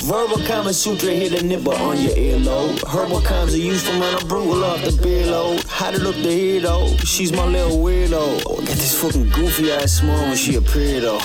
Verbal 0.08 0.38
Kama 0.46 0.72
Sutra 0.72 1.10
hit 1.10 1.38
a 1.38 1.44
nipple 1.44 1.74
on 1.74 2.00
your 2.00 2.12
earlobe. 2.12 2.82
Herbal 2.88 3.20
comes 3.20 3.52
are 3.52 3.58
used 3.58 3.84
man, 3.84 4.14
I'm 4.18 4.26
brutal 4.26 4.64
off 4.64 4.82
the 4.82 4.98
beer 5.02 5.26
load. 5.26 5.62
How 5.68 5.90
to 5.90 5.98
look 5.98 6.16
the 6.16 6.32
head 6.32 6.62
though? 6.62 6.96
She's 7.04 7.30
my 7.30 7.44
little 7.44 7.76
weirdo. 7.76 8.42
Got 8.42 8.64
this 8.64 8.98
fucking 8.98 9.28
goofy 9.28 9.70
ass 9.70 9.98
smile 10.00 10.28
when 10.28 10.36
she 10.38 10.54
appeared 10.54 11.02
though. 11.02 11.18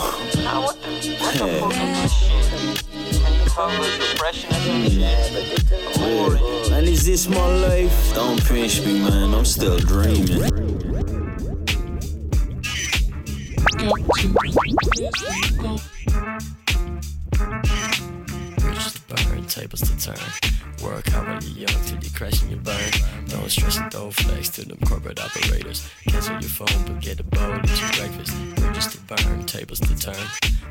Now 0.44 0.64
what 0.64 0.82
the, 0.82 1.16
what 1.22 1.34
the 1.34 1.48
fuck 1.62 1.72
is 1.72 2.02
this 2.02 2.14
shit? 2.14 2.94
And 3.24 3.36
you 3.40 3.46
talk 3.46 3.74
about 3.74 4.00
depression 4.02 4.54
and 4.54 4.92
some 4.92 4.92
shit. 4.92 5.96
Boring. 5.96 6.74
And 6.74 6.86
is 6.86 7.06
this 7.06 7.30
my 7.30 7.48
life? 7.68 8.14
Don't 8.14 8.44
pinch 8.46 8.82
me, 8.82 9.00
man. 9.00 9.34
I'm 9.34 9.46
still 9.46 9.78
dreaming. 9.78 10.74
Turn. 20.04 20.18
Work 20.84 21.08
hard 21.08 21.28
while 21.28 21.44
you're 21.44 21.66
young 21.66 21.84
till 21.86 22.00
you 22.04 22.10
crash 22.12 22.42
and 22.42 22.52
you 22.52 22.58
burn. 22.58 22.92
Don't 23.28 23.50
stress 23.50 23.78
and 23.78 23.90
don't 23.90 24.12
flex 24.12 24.50
to 24.50 24.68
them 24.68 24.78
corporate 24.86 25.20
operators. 25.20 25.90
Cancel 26.10 26.34
your 26.42 26.50
phone, 26.50 26.84
but 26.86 27.00
get 27.00 27.22
a 27.22 27.24
bowl, 27.24 27.56
eat 27.64 27.82
your 27.82 27.92
breakfast. 27.98 28.34
Bridges 28.56 28.88
to 28.88 28.98
burn, 29.08 29.46
tables 29.46 29.80
to 29.80 29.96
turn. 29.96 30.28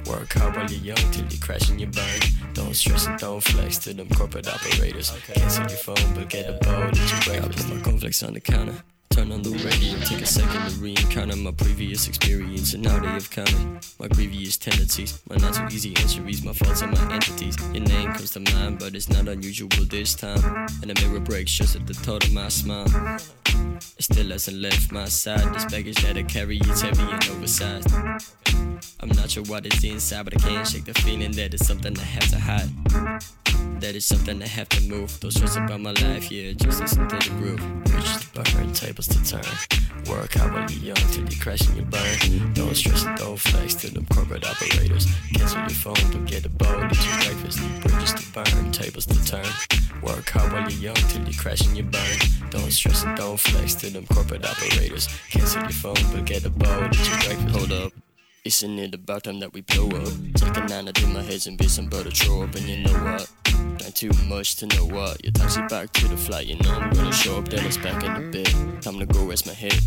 Work 0.06 0.34
hard 0.34 0.56
while 0.56 0.70
you're 0.70 0.94
young 0.94 1.12
till 1.12 1.26
you 1.26 1.38
crash 1.38 1.70
and 1.70 1.80
you 1.80 1.86
burn. 1.86 2.20
Don't 2.52 2.76
stress 2.76 3.06
and 3.06 3.18
don't 3.18 3.42
flex 3.42 3.78
to 3.78 3.94
them 3.94 4.08
corporate 4.10 4.48
operators. 4.48 5.10
Cancel 5.32 5.66
your 5.66 5.78
phone, 5.78 6.14
but 6.14 6.28
get 6.28 6.50
a 6.50 6.52
bowl, 6.64 6.88
eat 6.88 7.10
your 7.12 7.22
breakfast. 7.24 7.66
I 7.66 7.68
put 7.68 7.76
my 7.76 7.82
cornflakes 7.82 8.22
on 8.22 8.34
the 8.34 8.40
counter. 8.40 8.84
Turn 9.12 9.30
on 9.30 9.42
the 9.42 9.50
radio, 9.50 9.98
take 10.06 10.22
a 10.22 10.26
second 10.26 10.70
to 10.70 10.80
re-encounter 10.80 11.36
my 11.36 11.50
previous 11.50 12.08
experience, 12.08 12.72
and 12.72 12.82
now 12.82 12.98
they 12.98 13.08
have 13.08 13.30
come. 13.30 13.78
my 13.98 14.08
previous 14.08 14.56
tendencies, 14.56 15.20
my 15.28 15.36
not 15.36 15.54
so 15.54 15.66
easy 15.70 15.90
injuries, 15.90 16.42
my 16.42 16.54
faults 16.54 16.80
and 16.80 16.92
my 16.92 17.14
entities. 17.14 17.56
Your 17.74 17.84
name 17.84 18.12
comes 18.14 18.30
to 18.30 18.40
mind, 18.40 18.78
but 18.78 18.94
it's 18.94 19.10
not 19.10 19.28
unusual 19.28 19.68
this 19.90 20.14
time. 20.14 20.42
And 20.80 20.90
the 20.90 21.06
mirror 21.06 21.20
breaks 21.20 21.52
just 21.52 21.76
at 21.76 21.86
the 21.86 21.92
thought 21.92 22.24
of 22.24 22.32
my 22.32 22.48
smile. 22.48 22.86
It 23.98 24.04
still 24.04 24.30
hasn't 24.30 24.56
left 24.56 24.90
my 24.90 25.04
side. 25.04 25.54
This 25.54 25.66
baggage 25.66 26.00
that 26.02 26.16
I 26.16 26.22
carry 26.22 26.56
is 26.56 26.80
heavy 26.80 27.02
and 27.02 27.22
oversized. 27.28 27.92
I'm 29.00 29.10
not 29.10 29.30
sure 29.30 29.44
what 29.44 29.66
is 29.66 29.84
inside, 29.84 30.24
but 30.24 30.42
I 30.42 30.48
can't 30.48 30.66
shake 30.66 30.86
the 30.86 30.94
feeling 30.94 31.32
that 31.32 31.52
it's 31.52 31.66
something 31.66 31.94
I 31.98 32.02
have 32.02 32.30
to 32.30 32.38
hide. 32.38 33.41
That 33.80 33.94
is 33.96 34.04
something 34.04 34.42
I 34.42 34.46
have 34.46 34.68
to 34.70 34.80
move. 34.82 35.18
Don't 35.20 35.30
stress 35.30 35.56
about 35.56 35.80
my 35.80 35.92
life, 35.92 36.30
yeah, 36.30 36.52
just 36.52 36.80
listen 36.80 37.08
to 37.08 37.16
the 37.16 37.30
groove. 37.36 37.84
Bridges 37.84 38.20
to 38.20 38.42
burn, 38.42 38.72
tables 38.72 39.08
to 39.08 39.24
turn. 39.24 39.42
Work 40.08 40.34
you're 40.36 40.94
young 40.94 41.08
till 41.10 41.28
you 41.28 41.40
crash 41.40 41.60
and 41.68 41.76
you 41.76 41.82
burn. 41.82 42.52
Don't 42.54 42.74
stress 42.74 43.04
and 43.04 43.16
don't 43.18 43.36
flex 43.36 43.74
to 43.74 43.92
them 43.92 44.06
corporate 44.06 44.44
operators. 44.46 45.06
Cancel 45.34 45.60
your 45.60 45.70
phone, 45.70 46.10
but 46.12 46.26
get 46.26 46.46
a 46.46 46.48
bowl, 46.48 46.84
eat 46.84 47.06
your 47.06 47.16
breakfast. 47.18 47.60
Bridges 47.80 48.12
to 48.14 48.32
burn, 48.32 48.72
tables 48.72 49.06
to 49.06 49.24
turn. 49.24 49.46
Work 50.02 50.28
hard 50.30 50.52
while 50.52 50.70
you're 50.70 50.92
young 50.92 51.08
till 51.10 51.26
you 51.26 51.36
crash 51.38 51.66
and 51.66 51.76
you 51.76 51.84
burn. 51.84 52.18
Don't 52.50 52.70
stress 52.70 53.04
and 53.04 53.16
don't 53.16 53.38
flex 53.38 53.74
to 53.76 53.90
them 53.90 54.06
corporate 54.06 54.44
operators. 54.44 55.08
Cancel 55.30 55.62
your 55.62 55.70
phone, 55.70 56.04
but 56.12 56.24
get 56.24 56.44
a 56.44 56.50
bowl, 56.50 56.84
eat 56.84 57.08
your 57.08 57.18
breakfast. 57.18 57.56
Hold 57.56 57.72
up. 57.72 58.11
Isn't 58.44 58.76
it 58.80 58.92
about 58.92 59.22
time 59.22 59.38
that 59.38 59.52
we 59.52 59.60
blow 59.60 59.86
up? 59.86 60.12
Take 60.34 60.56
a 60.56 60.66
nine 60.66 60.86
to 60.86 61.06
my 61.06 61.22
heads 61.22 61.46
and 61.46 61.56
be 61.56 61.68
some 61.68 61.86
butter 61.86 62.10
throw 62.10 62.42
up, 62.42 62.52
and 62.56 62.64
you 62.64 62.78
know 62.78 62.98
what? 63.04 63.30
Not 63.80 63.94
too 63.94 64.10
much 64.26 64.56
to 64.56 64.66
know 64.66 64.84
what. 64.84 65.24
You 65.24 65.30
taxi 65.30 65.60
back 65.68 65.92
to 65.92 66.08
the 66.08 66.16
flight, 66.16 66.48
you 66.48 66.56
know 66.56 66.72
I'm 66.72 66.90
gonna 66.90 67.12
show 67.12 67.38
up, 67.38 67.46
then 67.46 67.64
it's 67.64 67.76
back 67.76 68.02
in 68.02 68.12
the 68.12 68.30
bed. 68.30 68.82
Time 68.82 68.98
to 68.98 69.06
go 69.06 69.24
rest 69.26 69.46
my 69.46 69.52
head. 69.52 69.78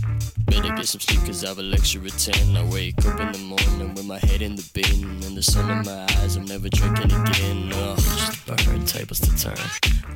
Better 0.45 0.73
get 0.73 0.87
some 0.87 1.01
sleep, 1.01 1.19
cause 1.25 1.43
I 1.43 1.49
have 1.49 1.59
a 1.59 1.63
lecture 1.63 1.99
at 2.05 2.17
10. 2.17 2.55
I 2.55 2.63
wake 2.71 3.05
up 3.05 3.19
in 3.19 3.33
the 3.33 3.39
morning 3.39 3.93
with 3.93 4.05
my 4.05 4.19
head 4.19 4.41
in 4.41 4.55
the 4.55 4.69
bin, 4.73 5.03
and 5.03 5.35
the 5.35 5.43
sun 5.43 5.69
in 5.69 5.85
my 5.85 6.05
eyes, 6.21 6.37
I'm 6.37 6.45
never 6.45 6.69
drinking 6.69 7.11
again. 7.11 7.73
Ugh. 7.73 7.97
Just 7.97 8.45
burn, 8.45 8.85
tables 8.85 9.19
to 9.19 9.35
turn. 9.35 9.57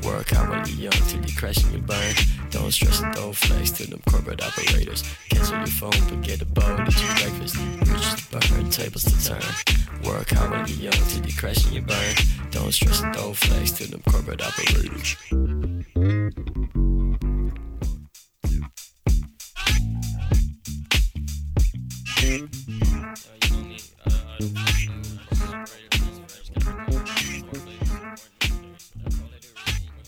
Work 0.04 0.32
out 0.32 0.48
while 0.48 0.66
you're 0.66 0.90
young 0.90 1.08
till 1.10 1.26
you 1.26 1.36
crash 1.36 1.62
and 1.64 1.74
you 1.74 1.82
burn. 1.82 2.16
Don't 2.52 2.72
stress 2.72 3.02
and 3.02 3.14
don't 3.16 3.36
flex 3.36 3.72
to 3.72 3.90
them 3.90 4.02
corporate 4.10 4.42
operators. 4.42 5.04
Cancel 5.30 5.58
your 5.58 5.68
phone, 5.68 5.92
but 6.08 6.22
get 6.22 6.42
a 6.42 6.46
bowl, 6.46 6.72
eat 6.88 7.02
your 7.04 7.16
breakfast. 7.16 7.56
Bridges 7.84 8.16
to 8.16 8.29
burn, 8.32 8.70
tables 8.70 9.04
to 9.04 9.26
turn. 9.26 9.42
Work 10.04 10.34
out 10.34 10.52
while 10.52 10.68
you're 10.68 10.92
young 10.92 11.08
till 11.08 11.26
you 11.26 11.34
crash 11.36 11.66
and 11.66 11.74
you 11.74 11.82
burn. 11.82 12.16
Don't 12.52 12.72
stress 12.72 13.02
and 13.02 13.14
don't 13.14 13.36
flex 13.36 13.72
to 13.72 13.90
them 13.90 14.02
corporate 14.10 14.42
operators. 14.42 15.16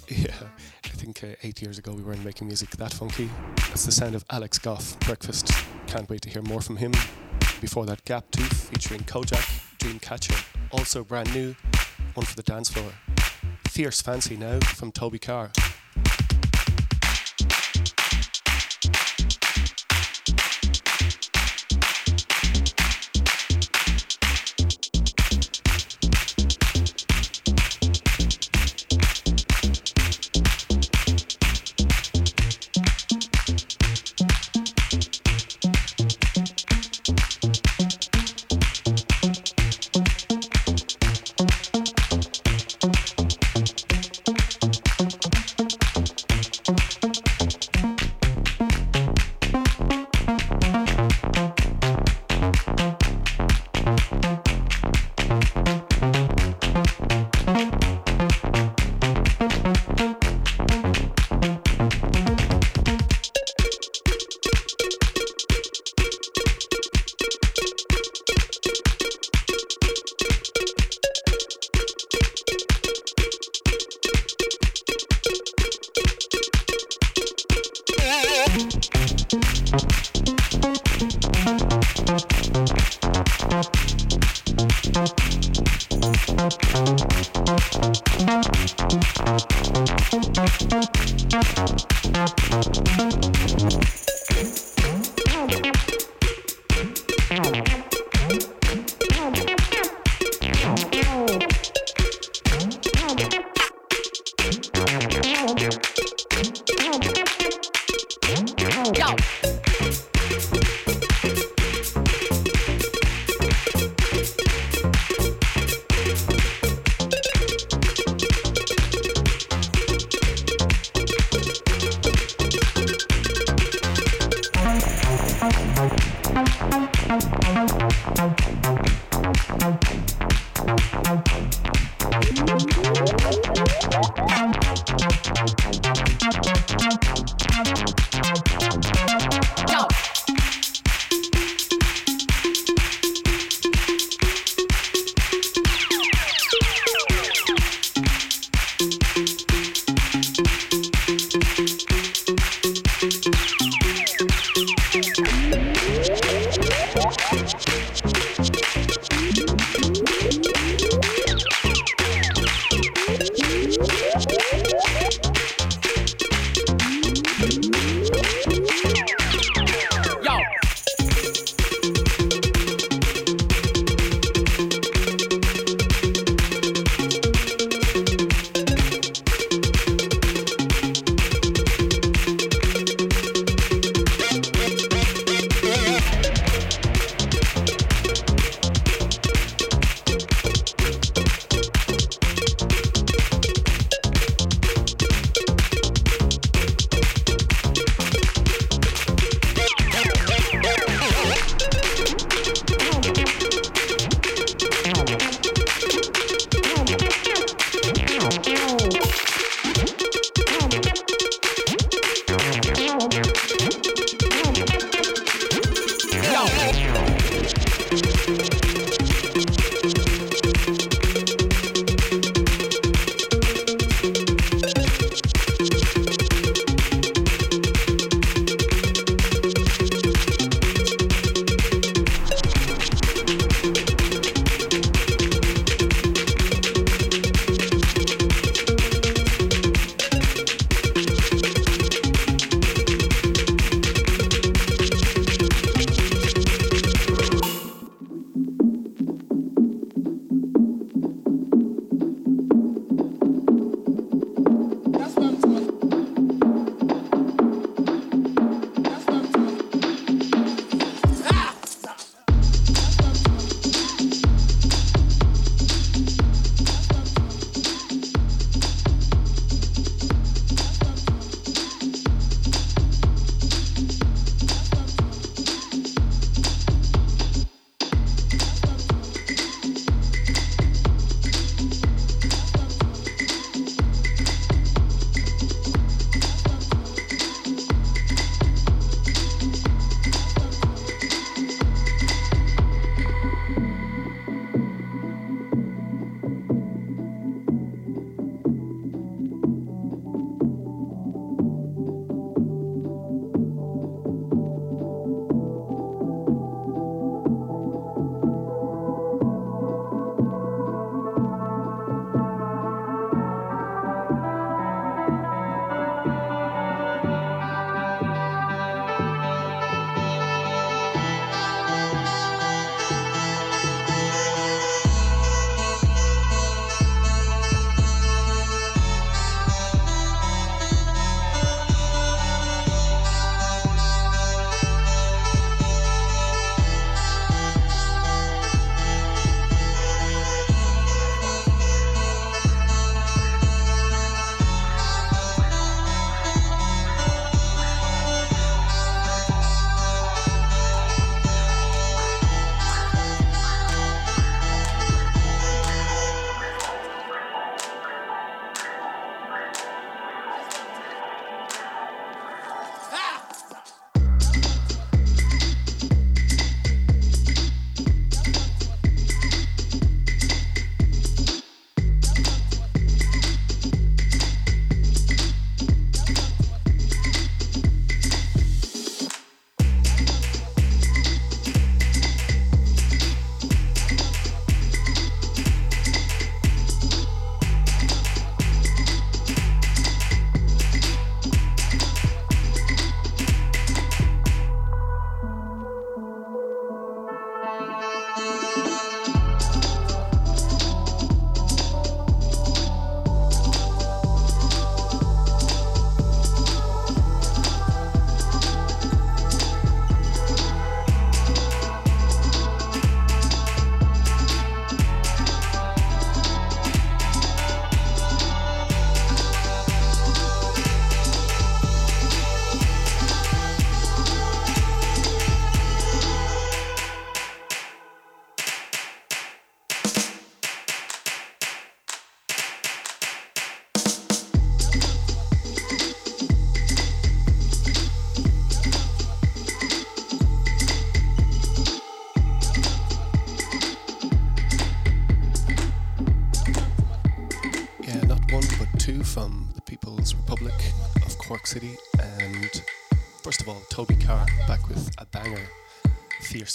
Yeah, 0.07 0.35
I 0.83 0.89
think 0.89 1.23
uh, 1.23 1.27
eight 1.43 1.61
years 1.61 1.77
ago 1.77 1.93
we 1.93 2.03
weren't 2.03 2.23
making 2.23 2.47
music 2.47 2.69
that 2.71 2.93
funky. 2.93 3.29
That's 3.55 3.85
the 3.85 3.91
sound 3.91 4.15
of 4.15 4.25
Alex 4.29 4.59
Gough, 4.59 4.99
Breakfast. 5.01 5.51
Can't 5.87 6.09
wait 6.09 6.21
to 6.21 6.29
hear 6.29 6.41
more 6.41 6.61
from 6.61 6.77
him. 6.77 6.91
Before 7.61 7.85
that, 7.85 8.03
Gaptooth 8.05 8.69
featuring 8.71 9.01
Kojaque, 9.01 9.77
Dreamcatcher. 9.77 10.45
Also 10.71 11.03
brand 11.03 11.31
new, 11.31 11.55
one 12.15 12.25
for 12.25 12.35
the 12.35 12.41
dance 12.41 12.69
floor. 12.69 12.91
Fierce 13.67 14.01
Fancy 14.01 14.35
now 14.35 14.59
from 14.61 14.91
Toby 14.91 15.19
Kaar. 15.19 15.51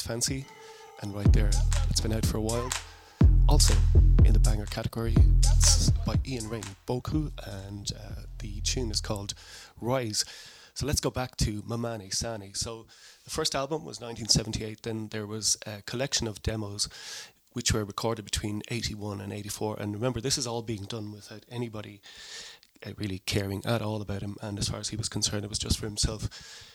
Fancy, 0.07 0.47
and 1.03 1.13
right 1.13 1.33
there, 1.33 1.51
it's 1.91 2.01
been 2.01 2.13
out 2.13 2.25
for 2.25 2.37
a 2.37 2.41
while. 2.41 2.71
Also 3.49 3.75
in 4.25 4.33
the 4.33 4.39
banger 4.39 4.67
category, 4.67 5.17
it's 5.57 5.91
by 6.07 6.15
Ian 6.25 6.49
Rain, 6.49 6.63
Boku, 6.87 7.33
and 7.45 7.91
uh, 7.93 8.23
the 8.39 8.61
tune 8.61 8.93
is 8.93 9.01
called 9.01 9.35
Rise. 9.81 10.25
So 10.75 10.87
let's 10.87 11.01
go 11.01 11.11
back 11.11 11.37
to 11.39 11.61
Mamani 11.63 12.15
Sani. 12.15 12.53
So 12.55 12.87
the 13.25 13.31
first 13.31 13.57
album 13.57 13.85
was 13.85 14.01
1978, 14.01 14.83
then 14.83 15.09
there 15.09 15.27
was 15.27 15.57
a 15.67 15.83
collection 15.83 16.29
of 16.29 16.41
demos 16.41 16.89
which 17.57 17.73
were 17.73 17.85
recorded 17.85 18.25
between 18.25 18.63
81 18.69 19.21
and 19.21 19.33
84. 19.33 19.79
And 19.81 19.95
remember, 19.95 20.21
this 20.21 20.39
is 20.39 20.47
all 20.47 20.63
being 20.63 20.85
done 20.85 21.11
without 21.11 21.45
anybody 21.51 22.01
really 22.97 23.21
caring 23.21 23.65
at 23.65 23.83
all 23.83 24.03
about 24.03 24.23
him. 24.23 24.37
And 24.41 24.59
as 24.59 24.69
far 24.69 24.81
as 24.81 24.89
he 24.89 24.97
was 24.97 25.09
concerned, 25.09 25.45
it 25.45 25.49
was 25.49 25.59
just 25.59 25.79
for 25.79 25.87
himself. 25.87 26.29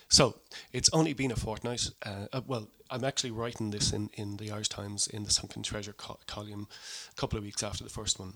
So 0.09 0.35
it's 0.73 0.89
only 0.91 1.13
been 1.13 1.31
a 1.31 1.35
fortnight. 1.35 1.89
Uh, 2.05 2.25
uh, 2.33 2.41
well, 2.45 2.67
I'm 2.89 3.03
actually 3.05 3.31
writing 3.31 3.71
this 3.71 3.93
in, 3.93 4.09
in 4.13 4.37
the 4.37 4.51
Irish 4.51 4.69
Times 4.69 5.07
in 5.07 5.23
the 5.23 5.31
Sunken 5.31 5.63
Treasure 5.63 5.93
co- 5.93 6.19
column 6.27 6.67
a 7.11 7.15
couple 7.15 7.37
of 7.37 7.45
weeks 7.45 7.63
after 7.63 7.83
the 7.83 7.89
first 7.89 8.19
one. 8.19 8.33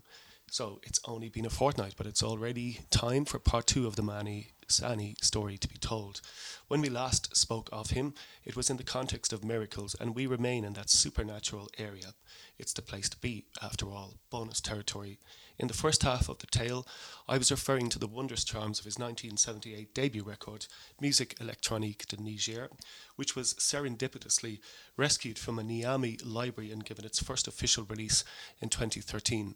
So 0.50 0.80
it's 0.84 1.00
only 1.06 1.30
been 1.30 1.46
a 1.46 1.50
fortnight, 1.50 1.96
but 1.98 2.08
it's 2.08 2.24
already 2.24 2.80
time 2.92 3.26
for 3.26 3.40
part 3.40 3.68
two 3.68 3.88
of 3.88 3.96
the 3.96 4.04
Mani 4.04 4.52
Sani 4.68 5.16
story 5.22 5.58
to 5.58 5.68
be 5.68 5.78
told. 5.78 6.22
When 6.68 6.82
we 6.82 6.90
last 6.90 7.36
spoke 7.36 7.70
of 7.72 7.92
him, 7.92 8.14
it 8.44 8.56
was 8.56 8.70
in 8.70 8.78
the 8.78 8.84
context 8.84 9.34
of 9.34 9.44
miracles, 9.44 9.96
and 10.00 10.16
we 10.16 10.28
remain 10.28 10.64
in 10.64 10.74
that 10.74 10.90
supernatural 10.90 11.70
area. 11.78 12.14
It's 12.58 12.74
the 12.74 12.82
place 12.82 13.10
to 13.10 13.18
be, 13.18 13.46
after 13.62 13.90
all, 13.92 14.16
bonus 14.30 14.62
territory. 14.62 15.20
In 15.58 15.68
the 15.68 15.74
first 15.74 16.04
half 16.04 16.28
of 16.28 16.40
the 16.40 16.48
tale, 16.48 16.86
I 17.30 17.38
was 17.38 17.50
referring 17.50 17.88
to 17.90 18.00
the 18.00 18.08
wondrous 18.08 18.44
charms 18.44 18.80
of 18.80 18.86
his 18.86 19.00
1978 19.00 19.94
debut 19.94 20.24
record, 20.24 20.68
Musique 21.00 21.36
Electronique 21.40 22.06
de 22.08 22.18
Niger, 22.18 22.70
which 23.16 23.36
was 23.36 23.54
serendipitously 23.54 24.60
rescued 24.98 25.40
from 25.40 25.58
a 25.58 25.64
Niamey 25.64 26.20
library 26.26 26.72
and 26.72 26.84
given 26.84 27.06
its 27.06 27.24
first 27.24 27.48
official 27.48 27.86
release 27.86 28.26
in 28.62 28.68
2013. 28.68 29.56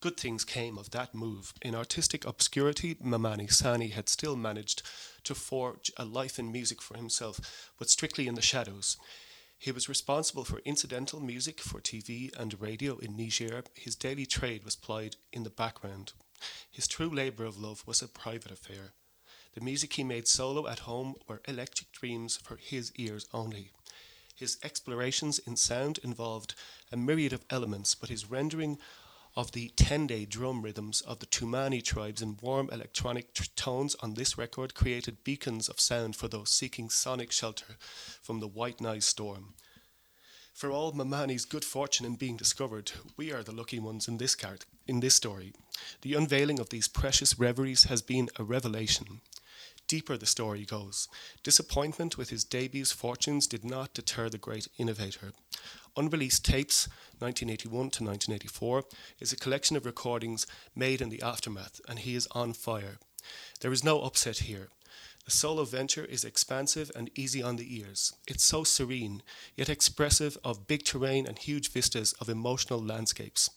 Good 0.00 0.16
things 0.16 0.44
came 0.44 0.76
of 0.76 0.90
that 0.90 1.14
move. 1.14 1.54
In 1.62 1.74
artistic 1.74 2.24
obscurity, 2.24 2.96
Mamani 2.96 3.50
Sani 3.50 3.88
had 3.88 4.08
still 4.08 4.36
managed 4.36 4.82
to 5.22 5.34
forge 5.34 5.90
a 5.96 6.04
life 6.04 6.38
in 6.38 6.50
music 6.50 6.82
for 6.82 6.96
himself, 6.96 7.72
but 7.78 7.90
strictly 7.90 8.26
in 8.26 8.34
the 8.34 8.42
shadows. 8.42 8.96
He 9.58 9.72
was 9.72 9.88
responsible 9.88 10.44
for 10.44 10.60
incidental 10.60 11.18
music 11.18 11.60
for 11.60 11.80
TV 11.80 12.32
and 12.38 12.60
radio 12.60 12.96
in 12.98 13.16
Niger. 13.16 13.64
His 13.74 13.96
daily 13.96 14.24
trade 14.24 14.64
was 14.64 14.76
plied 14.76 15.16
in 15.32 15.42
the 15.42 15.50
background. 15.50 16.12
His 16.70 16.86
true 16.86 17.10
labour 17.10 17.44
of 17.44 17.58
love 17.58 17.82
was 17.84 18.00
a 18.00 18.06
private 18.06 18.52
affair. 18.52 18.92
The 19.54 19.60
music 19.60 19.94
he 19.94 20.04
made 20.04 20.28
solo 20.28 20.68
at 20.68 20.80
home 20.80 21.16
were 21.26 21.42
electric 21.48 21.90
dreams 21.90 22.36
for 22.36 22.56
his 22.56 22.92
ears 22.94 23.26
only. 23.32 23.72
His 24.36 24.58
explorations 24.62 25.40
in 25.40 25.56
sound 25.56 25.98
involved 26.04 26.54
a 26.92 26.96
myriad 26.96 27.32
of 27.32 27.44
elements, 27.50 27.96
but 27.96 28.10
his 28.10 28.30
rendering 28.30 28.78
of 29.38 29.52
the 29.52 29.70
tende 29.76 30.28
drum 30.28 30.62
rhythms 30.62 31.00
of 31.02 31.20
the 31.20 31.26
Tumani 31.26 31.80
tribes 31.80 32.20
in 32.20 32.36
warm 32.42 32.68
electronic 32.72 33.32
tr- 33.32 33.44
tones 33.54 33.94
on 34.00 34.14
this 34.14 34.36
record 34.36 34.74
created 34.74 35.22
beacons 35.22 35.68
of 35.68 35.78
sound 35.78 36.16
for 36.16 36.26
those 36.26 36.50
seeking 36.50 36.90
sonic 36.90 37.30
shelter 37.30 37.76
from 38.20 38.40
the 38.40 38.48
white 38.48 38.80
noise 38.80 39.04
storm. 39.04 39.54
For 40.52 40.72
all 40.72 40.90
Mamani's 40.90 41.44
good 41.44 41.64
fortune 41.64 42.04
in 42.04 42.16
being 42.16 42.36
discovered, 42.36 42.90
we 43.16 43.32
are 43.32 43.44
the 43.44 43.54
lucky 43.54 43.78
ones 43.78 44.08
in 44.08 44.18
this, 44.18 44.34
cart- 44.34 44.66
in 44.88 44.98
this 44.98 45.14
story. 45.14 45.52
The 46.02 46.14
unveiling 46.14 46.58
of 46.58 46.70
these 46.70 46.88
precious 46.88 47.38
reveries 47.38 47.84
has 47.84 48.02
been 48.02 48.30
a 48.40 48.42
revelation. 48.42 49.20
Deeper 49.86 50.18
the 50.18 50.26
story 50.26 50.64
goes. 50.64 51.08
Disappointment 51.44 52.18
with 52.18 52.30
his 52.30 52.44
debut's 52.44 52.90
fortunes 52.90 53.46
did 53.46 53.64
not 53.64 53.94
deter 53.94 54.28
the 54.28 54.36
great 54.36 54.66
innovator. 54.78 55.32
Unreleased 55.98 56.44
Tapes, 56.44 56.86
1981 57.18 57.70
to 57.90 58.04
1984, 58.04 58.84
is 59.18 59.32
a 59.32 59.36
collection 59.36 59.76
of 59.76 59.84
recordings 59.84 60.46
made 60.76 61.00
in 61.00 61.08
the 61.08 61.20
aftermath, 61.20 61.80
and 61.88 61.98
he 61.98 62.14
is 62.14 62.28
on 62.30 62.52
fire. 62.52 62.98
There 63.60 63.72
is 63.72 63.82
no 63.82 64.02
upset 64.02 64.38
here. 64.38 64.68
The 65.24 65.32
solo 65.32 65.64
venture 65.64 66.04
is 66.04 66.24
expansive 66.24 66.92
and 66.94 67.10
easy 67.16 67.42
on 67.42 67.56
the 67.56 67.76
ears. 67.80 68.12
It's 68.28 68.44
so 68.44 68.62
serene, 68.62 69.24
yet 69.56 69.68
expressive 69.68 70.38
of 70.44 70.68
big 70.68 70.84
terrain 70.84 71.26
and 71.26 71.36
huge 71.36 71.72
vistas 71.72 72.12
of 72.20 72.28
emotional 72.28 72.80
landscapes. 72.80 73.50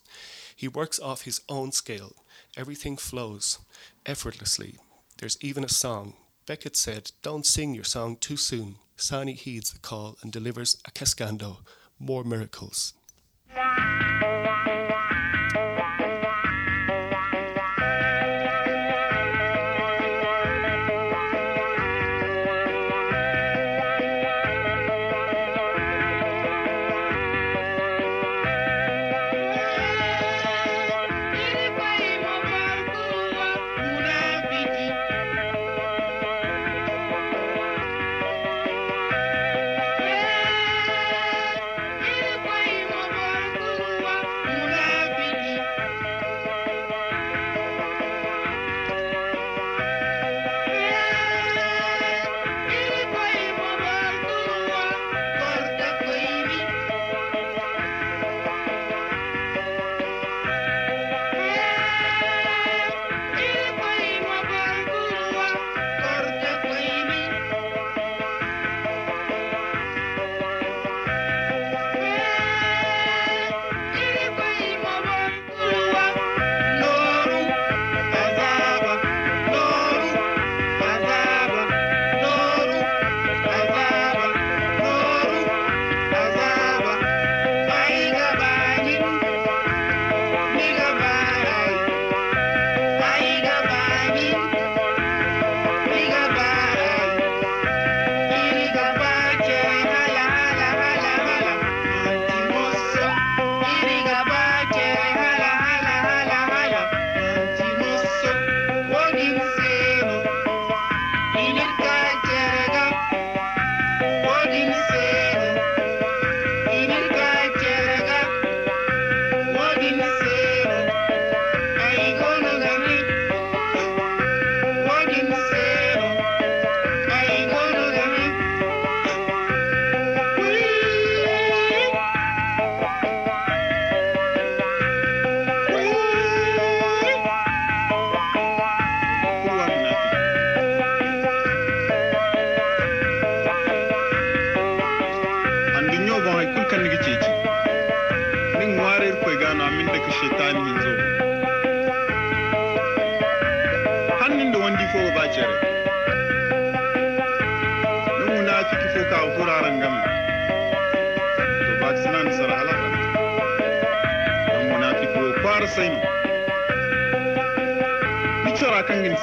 He 0.56 0.68
works 0.68 1.00
off 1.00 1.22
his 1.22 1.42
own 1.48 1.72
scale. 1.72 2.16
Everything 2.58 2.98
flows 2.98 3.60
effortlessly. 4.04 4.78
There's 5.20 5.38
even 5.42 5.64
a 5.64 5.70
song. 5.70 6.16
Beckett 6.48 6.76
said, 6.76 7.12
Don't 7.22 7.46
sing 7.46 7.76
your 7.76 7.84
song 7.84 8.18
too 8.18 8.36
soon. 8.36 8.78
Sani 8.98 9.34
heeds 9.34 9.72
the 9.72 9.80
call 9.80 10.18
and 10.24 10.32
delivers 10.32 10.78
a 10.86 10.92
cascando, 10.92 11.58
more 12.02 12.24
miracles. 12.24 12.93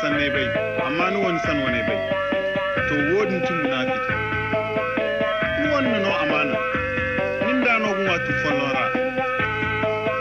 Sanne 0.09 0.31
bai 0.35 0.47
amma 0.87 1.11
ni 1.11 1.17
wani 1.25 1.39
san 1.45 1.59
wani 1.65 1.83
bai. 1.89 1.99
To 2.89 2.95
wodin 3.15 3.41
tun 3.47 3.57
munafiki 3.63 4.13
ni 5.61 5.67
wannan 5.75 6.03
no 6.05 6.11
amana. 6.23 6.57
Nin 7.47 7.59
da 7.65 7.75
no 7.83 7.91
gwa 7.99 8.17
tu 8.25 8.33
fonora 8.43 8.85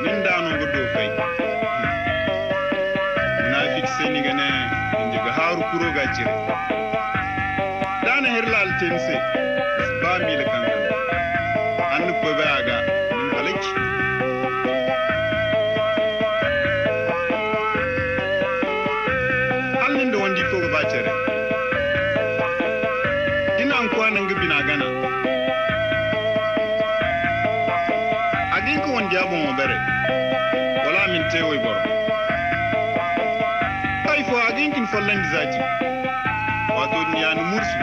nin 0.03 0.17
da 0.25 0.33
no 0.43 0.51
go 0.59 0.65
do 0.73 0.81
fai 0.93 1.07
munafiki 3.43 3.87
sai 3.97 4.09
ni 4.13 4.21
gane 4.27 4.47
inji 5.01 5.17
ga 5.25 5.31
haru 5.39 5.61
kuro 5.71 5.89
ga 5.95 6.03
jire 6.15 6.35
dana 8.05 8.27
her 8.35 8.45
lal 8.53 8.69
tense 8.79 9.15
ba 10.01 10.11
mi 10.25 10.35
le 10.39 10.45
kan 10.51 10.63
an 11.95 12.13
ko 12.21 12.29
ba 12.39 12.61
ga. 12.67 12.96
An 24.29 24.35
kwanan 24.35 24.35
gabi 24.35 24.47
na. 24.47 24.61
Gana 24.63 24.85
agin 28.57 28.81
ko 28.81 28.91
wandi 28.91 29.15
abon 29.17 29.39
mo 29.43 29.51
bere 29.55 29.77
wala 30.85 31.07
min 31.11 31.23
te 31.31 31.41
way 31.43 31.57
boro 31.57 31.81
ay 34.11 34.23
fo 34.23 34.35
agin 34.49 34.71
kin 34.73 34.87
follan 34.87 35.21
zati 35.31 35.59
wato 36.75 36.99
ni 37.13 37.21
ya 37.21 37.33
ni 37.35 37.41
mursu 37.41 37.77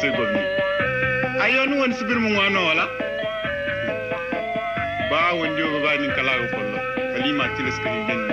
sai 0.00 0.10
gwamni 0.10 0.40
a 1.42 1.48
yoni 1.48 1.74
woni 1.80 1.94
sibirmo 1.94 2.38
wano 2.38 2.60
wala? 2.66 2.84
Ba 5.10 5.32
wonde 5.34 5.62
o 5.62 5.80
kala 5.82 6.14
kalago 6.16 6.46
kollo 6.54 6.78
kalima 7.14 7.44
tileskani 7.56 8.04
janni 8.06 8.28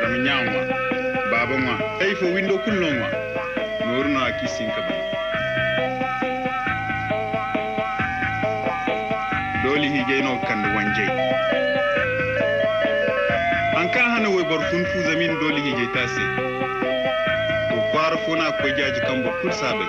dama 0.00 0.16
ñaawma 0.24 0.60
baaba 1.30 1.56
ma. 1.58 1.74
Tawi 1.98 2.14
fo 2.16 2.26
windo 2.34 2.58
kullonma 2.58 3.06
mi 3.86 3.92
worno 3.98 4.20
a 4.26 4.30
kisin 4.38 4.70
kabe 4.70 4.94
dooli 9.64 9.88
higeyno 9.90 10.38
kande 10.46 10.68
wanjey 10.76 11.10
an 13.78 13.90
ka 13.90 14.02
hana 14.12 14.28
woy 14.30 14.44
bor 14.44 14.62
fun 14.70 14.84
fusamin 14.86 15.34
dooli 15.40 15.60
higey 15.66 15.88
ta 15.94 16.06
see 16.14 16.51
war 18.02 18.18
fona 18.26 18.46
ko 18.58 18.66
jaji 18.76 19.00
kambo 19.06 19.30
kursaɓe 19.40 19.84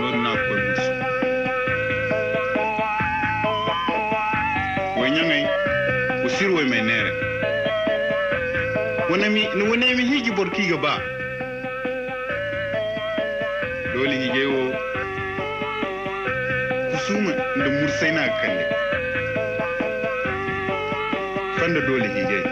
non 0.00 0.16
na 0.24 0.30
ko 0.44 0.52
musu 0.64 0.92
wo 4.96 5.04
ñangay 5.14 5.44
ko 6.22 6.28
sirwoy 6.34 6.64
me 6.72 6.78
nere 6.88 7.12
wonami 9.10 9.42
no 9.56 9.64
wonemi 9.70 10.02
higi 10.10 10.30
bor 10.36 10.48
kiga 10.54 10.76
ba 10.84 10.92
dole 13.92 14.16
hige 14.22 14.44
wo 14.54 14.62
kusuma 16.92 17.32
nde 17.56 17.68
mursayna 17.76 18.22
kande. 18.40 18.64
Fanda 21.58 21.80
dole 21.86 22.08
higey 22.14 22.42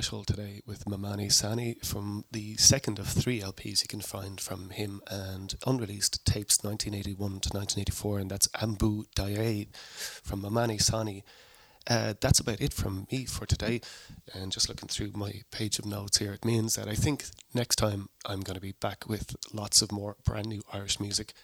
special 0.00 0.24
today 0.24 0.62
with 0.64 0.86
Mamani 0.86 1.30
Sani 1.30 1.76
from 1.84 2.24
the 2.32 2.56
second 2.56 2.98
of 2.98 3.06
three 3.06 3.40
LPs 3.40 3.82
you 3.82 3.86
can 3.86 4.00
find 4.00 4.40
from 4.40 4.70
him 4.70 5.02
and 5.10 5.54
unreleased 5.66 6.24
tapes 6.24 6.64
1981 6.64 7.40
to 7.40 7.50
1984, 7.50 8.18
and 8.18 8.30
that's 8.30 8.48
Ambu 8.48 9.04
Daye 9.14 9.68
from 10.22 10.40
Mamani 10.40 10.80
Sani. 10.80 11.22
Uh, 11.86 12.14
that's 12.18 12.40
about 12.40 12.62
it 12.62 12.72
from 12.72 13.08
me 13.12 13.26
for 13.26 13.44
today. 13.44 13.82
And 14.32 14.50
just 14.50 14.70
looking 14.70 14.88
through 14.88 15.12
my 15.14 15.42
page 15.50 15.78
of 15.78 15.84
notes 15.84 16.16
here, 16.16 16.32
it 16.32 16.46
means 16.46 16.76
that 16.76 16.88
I 16.88 16.94
think 16.94 17.26
next 17.52 17.76
time 17.76 18.08
I'm 18.24 18.40
going 18.40 18.54
to 18.54 18.60
be 18.62 18.72
back 18.80 19.06
with 19.06 19.36
lots 19.52 19.82
of 19.82 19.92
more 19.92 20.16
brand 20.24 20.46
new 20.46 20.62
Irish 20.72 20.98
music. 20.98 21.34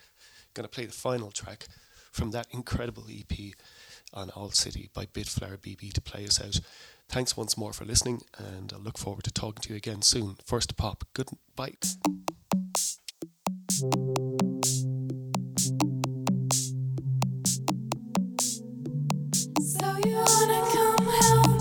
Going 0.54 0.64
to 0.66 0.74
play 0.74 0.86
the 0.86 0.94
final 0.94 1.30
track 1.30 1.66
from 2.10 2.30
that 2.30 2.46
incredible 2.52 3.04
EP 3.10 3.52
on 4.14 4.30
All 4.30 4.50
City 4.50 4.88
by 4.94 5.04
Bitflower 5.04 5.58
BB 5.58 5.92
to 5.92 6.00
play 6.00 6.24
us 6.24 6.40
out. 6.40 6.60
Thanks 7.08 7.36
once 7.36 7.56
more 7.56 7.72
for 7.72 7.84
listening, 7.84 8.20
and 8.36 8.72
I 8.74 8.78
look 8.78 8.98
forward 8.98 9.24
to 9.24 9.30
talking 9.30 9.62
to 9.62 9.70
you 9.70 9.76
again 9.76 10.02
soon. 10.02 10.36
First 10.44 10.76
Pop, 10.76 11.04
good 11.14 11.28
bites. 11.54 11.96
So 19.60 19.86
you 20.04 20.16
wanna 20.16 20.60
come 20.72 21.06
help? 21.06 21.55